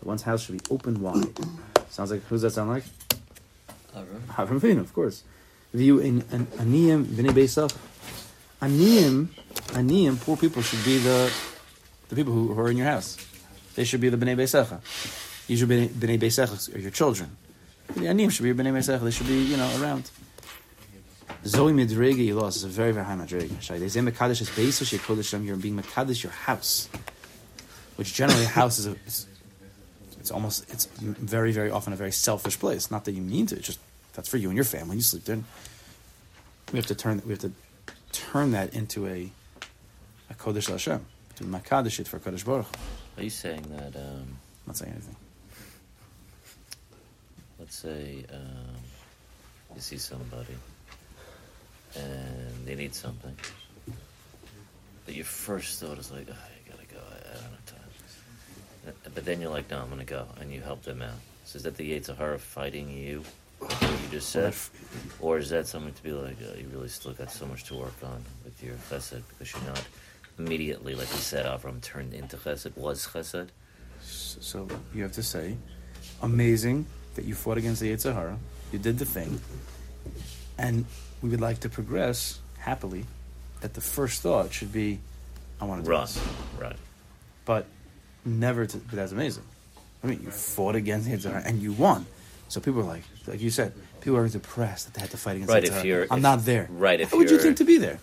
The 0.00 0.06
one's 0.06 0.22
house 0.22 0.44
should 0.44 0.58
be 0.58 0.74
open 0.74 1.00
wide. 1.00 1.38
Sounds 1.90 2.10
like 2.10 2.22
who's 2.24 2.42
that 2.42 2.50
sound 2.50 2.70
like? 2.70 2.84
Avram. 3.96 4.20
Avram 4.28 4.60
Avinu, 4.60 4.80
of 4.80 4.92
course. 4.92 5.22
View 5.72 5.98
in 5.98 6.24
an 6.30 6.46
aniyim 6.46 7.04
b'nei 7.04 7.30
beisach. 7.30 7.74
Aniyim, 8.60 9.26
aniyim, 9.76 10.20
poor 10.20 10.36
people 10.36 10.62
should 10.62 10.84
be 10.84 10.98
the 10.98 11.32
the 12.08 12.16
people 12.16 12.32
who, 12.32 12.52
who 12.52 12.60
are 12.60 12.70
in 12.70 12.76
your 12.76 12.86
house. 12.86 13.16
They 13.74 13.84
should 13.84 14.00
be 14.00 14.08
the 14.08 14.16
b'nei 14.16 14.36
beisacha. 14.36 14.80
You 15.46 15.56
should 15.56 15.68
be 15.68 15.88
b'nei 15.88 16.18
beisacha, 16.18 16.74
or 16.74 16.78
your 16.78 16.90
children. 16.90 17.36
The 17.94 18.06
aniyim 18.06 18.32
should 18.32 18.42
be 18.42 18.48
your 18.48 18.56
b'nei 18.56 18.72
beisacha. 18.72 19.00
They 19.00 19.10
should 19.12 19.28
be, 19.28 19.42
you 19.42 19.56
know, 19.56 19.80
around. 19.80 20.10
Zoe 21.44 21.72
midrege 21.72 22.28
ilos 22.28 22.56
is 22.56 22.64
a 22.64 22.68
very 22.68 22.90
very 22.90 23.06
high 23.06 23.14
madrege. 23.14 23.60
Shai 23.62 23.78
they 23.78 23.88
say 23.88 24.00
mekadosh 24.00 24.40
is 24.40 24.50
beisach 24.50 24.98
shekodesh 24.98 25.16
Hashem. 25.16 25.44
You're 25.44 25.56
being 25.56 25.80
mekadosh 25.80 26.24
your 26.24 26.32
house, 26.32 26.88
which 27.94 28.12
generally 28.12 28.44
a 28.44 28.48
house 28.48 28.78
is 28.80 28.88
a. 28.88 28.92
It's, 29.06 29.26
it's 30.18 30.30
almost 30.32 30.68
it's 30.72 30.86
very 30.86 31.52
very 31.52 31.70
often 31.70 31.92
a 31.92 31.96
very 31.96 32.10
selfish 32.10 32.58
place. 32.58 32.90
Not 32.90 33.04
that 33.04 33.12
you 33.12 33.22
mean 33.22 33.46
to. 33.46 33.56
It's 33.56 33.66
just 33.66 33.78
that's 34.14 34.28
for 34.28 34.36
you 34.36 34.48
and 34.48 34.56
your 34.56 34.64
family. 34.64 34.96
You 34.96 35.02
sleep 35.02 35.24
there. 35.24 35.38
We 36.72 36.78
have 36.78 36.86
to 36.86 36.96
turn 36.96 37.22
we 37.24 37.30
have 37.30 37.40
to 37.40 37.52
turn 38.12 38.52
that 38.52 38.74
into 38.74 39.06
a 39.06 39.30
a 40.30 40.34
kodesh 40.34 40.70
Hashem 40.70 41.04
to 41.36 41.44
makadosh 41.44 42.00
it 42.00 42.08
for 42.08 42.18
kodesh 42.18 42.44
baruch. 42.44 42.66
Are 43.16 43.22
you 43.22 43.30
saying 43.30 43.62
that, 43.76 43.96
um, 43.96 44.04
I'm 44.22 44.66
not 44.66 44.76
saying 44.76 44.92
anything. 44.92 45.16
let's 47.58 47.76
say, 47.76 48.24
um, 48.32 48.76
you 49.74 49.80
see 49.80 49.98
somebody 49.98 50.54
and 51.96 52.66
they 52.66 52.74
need 52.74 52.94
something, 52.94 53.34
but 55.04 55.14
your 55.14 55.24
first 55.24 55.80
thought 55.80 55.98
is 55.98 56.10
like, 56.12 56.26
oh, 56.30 56.34
you 56.64 56.72
gotta 56.72 56.86
go, 56.94 57.00
I, 57.00 57.30
I 57.30 57.34
don't 57.34 57.42
have 57.42 57.66
time. 57.66 59.12
But 59.14 59.24
then 59.24 59.40
you're 59.40 59.50
like, 59.50 59.70
no, 59.70 59.80
I'm 59.80 59.88
gonna 59.88 60.04
go, 60.04 60.26
and 60.40 60.52
you 60.52 60.60
help 60.60 60.82
them 60.82 61.02
out. 61.02 61.18
So 61.44 61.56
is 61.56 61.62
that 61.64 61.76
the 61.76 61.98
Yetzirah 61.98 62.38
fighting 62.38 62.90
you, 62.90 63.24
you 63.60 64.08
just 64.10 64.30
said? 64.30 64.54
Or 65.20 65.38
is 65.38 65.50
that 65.50 65.66
something 65.66 65.92
to 65.92 66.02
be 66.02 66.12
like, 66.12 66.36
oh, 66.42 66.58
you 66.58 66.68
really 66.72 66.88
still 66.88 67.12
got 67.12 67.30
so 67.30 67.46
much 67.46 67.64
to 67.64 67.74
work 67.74 67.94
on 68.02 68.24
with 68.44 68.62
your 68.62 68.74
chesed 68.90 69.22
because 69.28 69.52
you're 69.52 69.72
not 69.72 69.84
immediately, 70.38 70.94
like 70.94 71.10
you 71.10 71.18
said, 71.18 71.46
Avram 71.46 71.80
turned 71.80 72.14
into 72.14 72.36
chesed, 72.36 72.76
was 72.76 73.06
chesed? 73.06 73.48
So 74.00 74.68
you 74.94 75.02
have 75.02 75.12
to 75.12 75.22
say, 75.22 75.56
amazing 76.22 76.86
that 77.14 77.24
you 77.24 77.34
fought 77.34 77.58
against 77.58 77.80
the 77.80 77.92
Yetzer 77.92 78.36
You 78.72 78.78
did 78.78 78.98
the 78.98 79.04
thing. 79.04 79.40
And 80.56 80.84
we 81.22 81.28
would 81.30 81.40
like 81.40 81.60
to 81.60 81.68
progress 81.68 82.38
happily 82.58 83.04
that 83.60 83.74
the 83.74 83.80
first 83.80 84.22
thought 84.22 84.52
should 84.52 84.72
be, 84.72 85.00
I 85.60 85.64
want 85.64 85.80
to 85.80 85.84
do 85.84 85.90
Run. 85.90 86.02
this. 86.02 86.20
Right. 86.58 86.76
But 87.44 87.66
never 88.24 88.66
to, 88.66 88.76
but 88.78 88.92
that's 88.92 89.12
amazing. 89.12 89.44
I 90.02 90.06
mean, 90.06 90.22
you 90.22 90.30
fought 90.30 90.76
against 90.76 91.08
the 91.08 91.16
Yetzer 91.16 91.44
and 91.44 91.60
you 91.60 91.72
won. 91.72 92.06
So 92.48 92.60
people 92.60 92.80
are 92.80 92.84
like, 92.84 93.02
like 93.26 93.40
you 93.40 93.50
said, 93.50 93.72
people 94.00 94.16
are 94.16 94.28
depressed 94.28 94.86
that 94.86 94.94
they 94.94 95.00
had 95.02 95.10
to 95.10 95.16
fight 95.16 95.36
against 95.36 95.52
Right, 95.52 95.64
the 95.66 95.76
if 95.78 95.84
you're- 95.84 96.06
I'm 96.10 96.18
if- 96.18 96.22
not 96.22 96.44
there. 96.44 96.66
right, 96.70 97.00
if 97.00 97.10
How 97.10 97.18
would 97.18 97.30
you 97.30 97.38
think 97.38 97.58
to 97.58 97.64
be 97.64 97.78
there? 97.78 97.98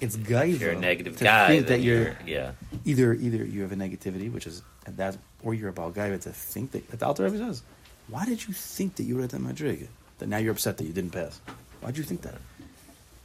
It's 0.00 0.16
gaiva. 0.16 0.60
You're 0.60 0.70
a 0.70 0.78
negative 0.78 1.18
guy, 1.18 1.48
think 1.48 1.66
that 1.66 1.80
you're 1.80 2.02
you're, 2.02 2.18
yeah. 2.24 2.52
either 2.84 3.12
either 3.14 3.44
you 3.44 3.62
have 3.62 3.72
a 3.72 3.76
negativity, 3.76 4.30
which 4.32 4.46
is 4.46 4.62
that, 4.86 5.16
or 5.42 5.54
you're 5.54 5.70
a 5.70 5.72
bal 5.72 5.90
gaiva 5.90 6.20
to 6.22 6.30
think 6.32 6.70
that. 6.70 6.88
That 6.90 7.00
the 7.00 7.06
Alter 7.06 7.24
Rebbe 7.24 7.36
says, 7.38 7.62
why 8.06 8.24
did 8.24 8.46
you 8.46 8.54
think 8.54 8.94
that 8.96 9.02
you 9.02 9.16
were 9.16 9.22
at 9.24 9.30
that 9.30 9.40
madriga? 9.40 9.88
That 10.18 10.28
now 10.28 10.36
you're 10.38 10.52
upset 10.52 10.78
that 10.78 10.84
you 10.84 10.92
didn't 10.92 11.10
pass. 11.10 11.40
Why 11.80 11.88
did 11.90 11.98
you 11.98 12.04
think 12.04 12.22
that? 12.22 12.36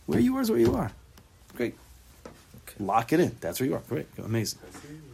Where 0.07 0.19
you 0.19 0.35
are 0.37 0.41
is 0.41 0.49
where 0.49 0.59
you 0.59 0.75
are. 0.75 0.91
Great. 1.55 1.75
Okay. 2.25 2.83
Lock 2.83 3.13
it 3.13 3.19
in. 3.19 3.35
That's 3.39 3.59
where 3.59 3.69
you 3.69 3.75
are. 3.75 3.81
Great. 3.87 4.07
Amazing. 4.17 4.59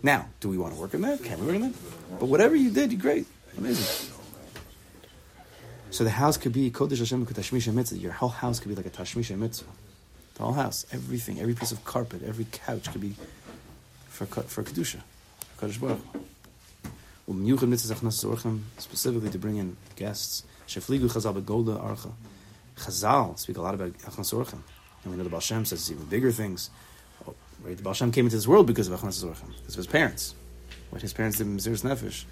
Now, 0.02 0.28
do 0.40 0.48
we 0.50 0.58
want 0.58 0.74
to 0.76 0.80
work 0.80 0.96
on 0.96 1.02
that? 1.02 1.22
Can 1.24 1.40
we 1.42 1.46
work 1.46 1.56
on 1.56 1.62
that? 1.62 2.20
But 2.22 2.28
whatever 2.28 2.56
you 2.56 2.72
did, 2.72 2.92
you 2.94 2.98
great. 2.98 3.26
Amazing. 3.58 4.14
So 5.92 6.04
the 6.04 6.12
house 6.12 6.38
could 6.38 6.54
be 6.54 6.70
Kodesh 6.70 7.00
Hashem 7.00 7.26
Tashmisha 7.26 7.74
Mitzvah. 7.74 7.98
Your 7.98 8.12
whole 8.12 8.30
house 8.30 8.60
could 8.60 8.70
be 8.70 8.76
like 8.76 8.86
a 8.86 8.90
Tashmisha 8.90 9.38
Mitzvah. 9.38 9.70
The 10.36 10.44
whole 10.44 10.54
house, 10.54 10.86
everything, 10.92 11.40
every 11.40 11.56
piece 11.56 11.72
of 11.72 11.84
carpet, 11.84 12.22
every 12.24 12.46
couch 12.52 12.92
could 12.92 13.02
be 13.02 13.16
for 14.08 14.26
for 14.26 14.64
Kedusha, 14.64 15.02
Kadosh 15.60 15.80
Baruch. 15.80 16.00
Hu. 17.26 17.34
Umyuchad 17.34 17.68
Mitzvah 17.68 17.96
Zachnas 17.96 18.24
Zorchem, 18.24 18.62
specifically 18.78 19.30
to 19.30 19.38
bring 19.38 19.58
in 19.58 19.78
guests. 19.96 20.44
Shefligu 20.68 21.12
Chazal 21.12 21.42
Begolda 21.42 21.82
Archa. 21.84 22.12
Chazal 22.78 23.38
speak 23.38 23.58
a 23.58 23.62
lot 23.62 23.74
about 23.74 23.92
Achnasas 23.94 24.34
Orchim. 24.34 24.62
And 25.04 25.12
we 25.12 25.18
know 25.18 25.24
the 25.24 25.30
Baal 25.30 25.40
Shem 25.40 25.66
says 25.66 25.92
even 25.92 26.06
bigger 26.06 26.32
things. 26.32 26.70
Oh, 27.28 27.34
right? 27.64 27.76
The 27.76 27.84
Baal 27.84 27.94
Shem 27.94 28.12
came 28.12 28.26
into 28.26 28.36
this 28.36 28.48
world 28.48 28.68
because 28.68 28.88
of 28.88 29.00
Achnasas 29.00 29.26
Orchim, 29.26 29.48
because 29.58 29.74
of 29.74 29.78
his 29.78 29.88
parents. 29.88 30.36
What 30.92 31.02
his 31.02 31.14
parents 31.14 31.38
did 31.38 31.48
in 31.48 31.58
Mesiris 31.58 31.84
Nefesh. 31.84 32.26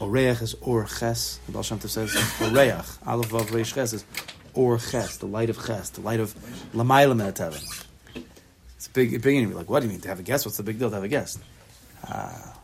Oreach 0.00 0.40
is 0.40 0.54
Or 0.62 0.86
Ches. 0.86 1.40
The 1.46 1.52
Baal 1.52 1.62
Shem 1.62 1.78
Tov 1.78 1.90
says 1.90 2.10
Oreach. 2.10 3.06
Aleph 3.06 3.28
Vav 3.28 3.46
Reish 3.48 3.74
Ches 3.74 3.92
is 3.92 4.04
Or 4.54 4.78
Ches, 4.78 5.18
the 5.18 5.26
light 5.26 5.50
of 5.50 5.64
Ches, 5.64 5.90
the 5.90 6.00
light 6.00 6.20
of 6.20 6.34
Lamayla 6.72 7.14
Menatevin. 7.14 7.84
It's 8.76 8.86
a 8.86 8.90
big, 8.90 9.20
big 9.20 9.36
interview. 9.36 9.56
Like, 9.56 9.68
what 9.68 9.80
do 9.80 9.86
you 9.86 9.92
mean 9.92 10.00
to 10.00 10.08
have 10.08 10.18
a 10.18 10.22
guest? 10.22 10.46
What's 10.46 10.56
the 10.56 10.62
big 10.62 10.78
deal 10.78 10.88
to 10.88 10.94
have 10.94 11.04
a 11.04 11.08
guest? 11.08 11.38
Ah, 12.08 12.58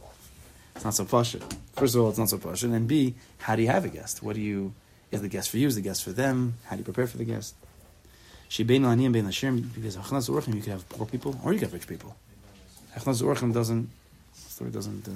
it's 0.74 0.82
not 0.82 0.94
so 0.94 1.04
posh. 1.04 1.36
First 1.74 1.94
of 1.94 2.00
all, 2.00 2.08
it's 2.08 2.18
not 2.18 2.30
so 2.30 2.38
posh. 2.38 2.62
And 2.62 2.88
B, 2.88 3.14
how 3.38 3.54
do 3.54 3.60
you 3.60 3.68
have 3.68 3.84
a 3.84 3.88
guest? 3.88 4.22
What 4.22 4.34
do 4.34 4.40
you? 4.40 4.72
Is 5.10 5.20
the 5.20 5.28
guest 5.28 5.50
for 5.50 5.58
you? 5.58 5.66
Is 5.66 5.74
the 5.74 5.82
guest 5.82 6.02
for 6.02 6.12
them? 6.12 6.54
How 6.64 6.76
do 6.76 6.80
you 6.80 6.84
prepare 6.84 7.06
for 7.06 7.18
the 7.18 7.24
guest? 7.24 7.54
She 8.48 8.64
bein 8.64 8.82
la'aniyim 8.82 9.12
bein 9.12 9.26
l'shirim 9.26 9.74
because 9.74 9.96
achnas 9.96 10.30
orchim 10.30 10.54
you 10.54 10.62
could 10.62 10.72
have 10.72 10.88
poor 10.88 11.06
people 11.06 11.38
or 11.44 11.52
you 11.52 11.58
could 11.58 11.66
have 11.66 11.74
rich 11.74 11.86
people. 11.86 12.16
Achnas 12.96 13.22
orchim 13.22 13.52
doesn't. 13.52 13.90
Story 14.32 14.70
doesn't. 14.70 15.06
Uh, 15.06 15.12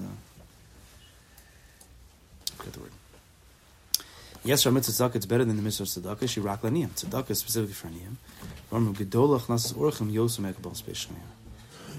forget 2.60 2.74
the 2.74 2.80
word. 2.80 2.92
Yes, 4.42 4.64
mitzvah 4.64 5.10
tzedakah 5.10 5.16
it's 5.16 5.26
better 5.26 5.44
than 5.44 5.56
the 5.56 5.62
mitzvah 5.62 5.84
tzedakah. 5.84 6.28
She 6.28 6.40
rak 6.40 6.62
laniyim. 6.62 6.88
Tzedakah 6.90 7.30
is 7.30 7.38
specifically 7.40 7.74
for 7.74 7.88
aniyim. 7.88 8.16
Ram 8.70 8.94
gedol 8.94 9.38
achnas 9.38 9.74
orchim 9.74 10.12
yosem 10.12 10.50
ekabel 10.52 10.76
special 10.76 11.12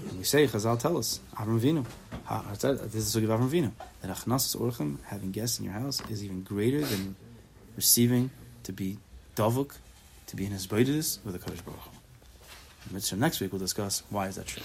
And 0.08 0.18
we 0.18 0.24
say 0.24 0.46
Chazal 0.46 0.78
tell 0.78 0.96
us 0.96 1.20
Avraham 1.36 1.60
Avinu. 1.60 2.90
This 2.90 3.06
is 3.06 3.12
the 3.12 3.20
Avraham 3.20 3.48
Avinu 3.48 3.72
that 4.00 4.10
achnas 4.10 4.56
orchim 4.56 4.98
having 5.06 5.30
guests 5.30 5.58
in 5.58 5.64
your 5.66 5.74
house 5.74 6.00
is 6.10 6.24
even 6.24 6.42
greater 6.42 6.80
than 6.80 7.14
receiving 7.76 8.30
to 8.64 8.72
be 8.72 8.98
davuk, 9.36 9.76
to 10.26 10.36
be 10.36 10.46
in 10.46 10.52
his 10.52 10.68
with 10.70 11.32
the 11.32 11.38
Kadosh 11.38 11.64
Baruch. 11.64 11.80
Hu. 11.80 12.94
Mitzvah 12.94 13.16
next 13.16 13.40
week 13.40 13.52
we'll 13.52 13.60
discuss 13.60 14.02
why 14.10 14.26
is 14.26 14.36
that 14.36 14.46
true. 14.46 14.62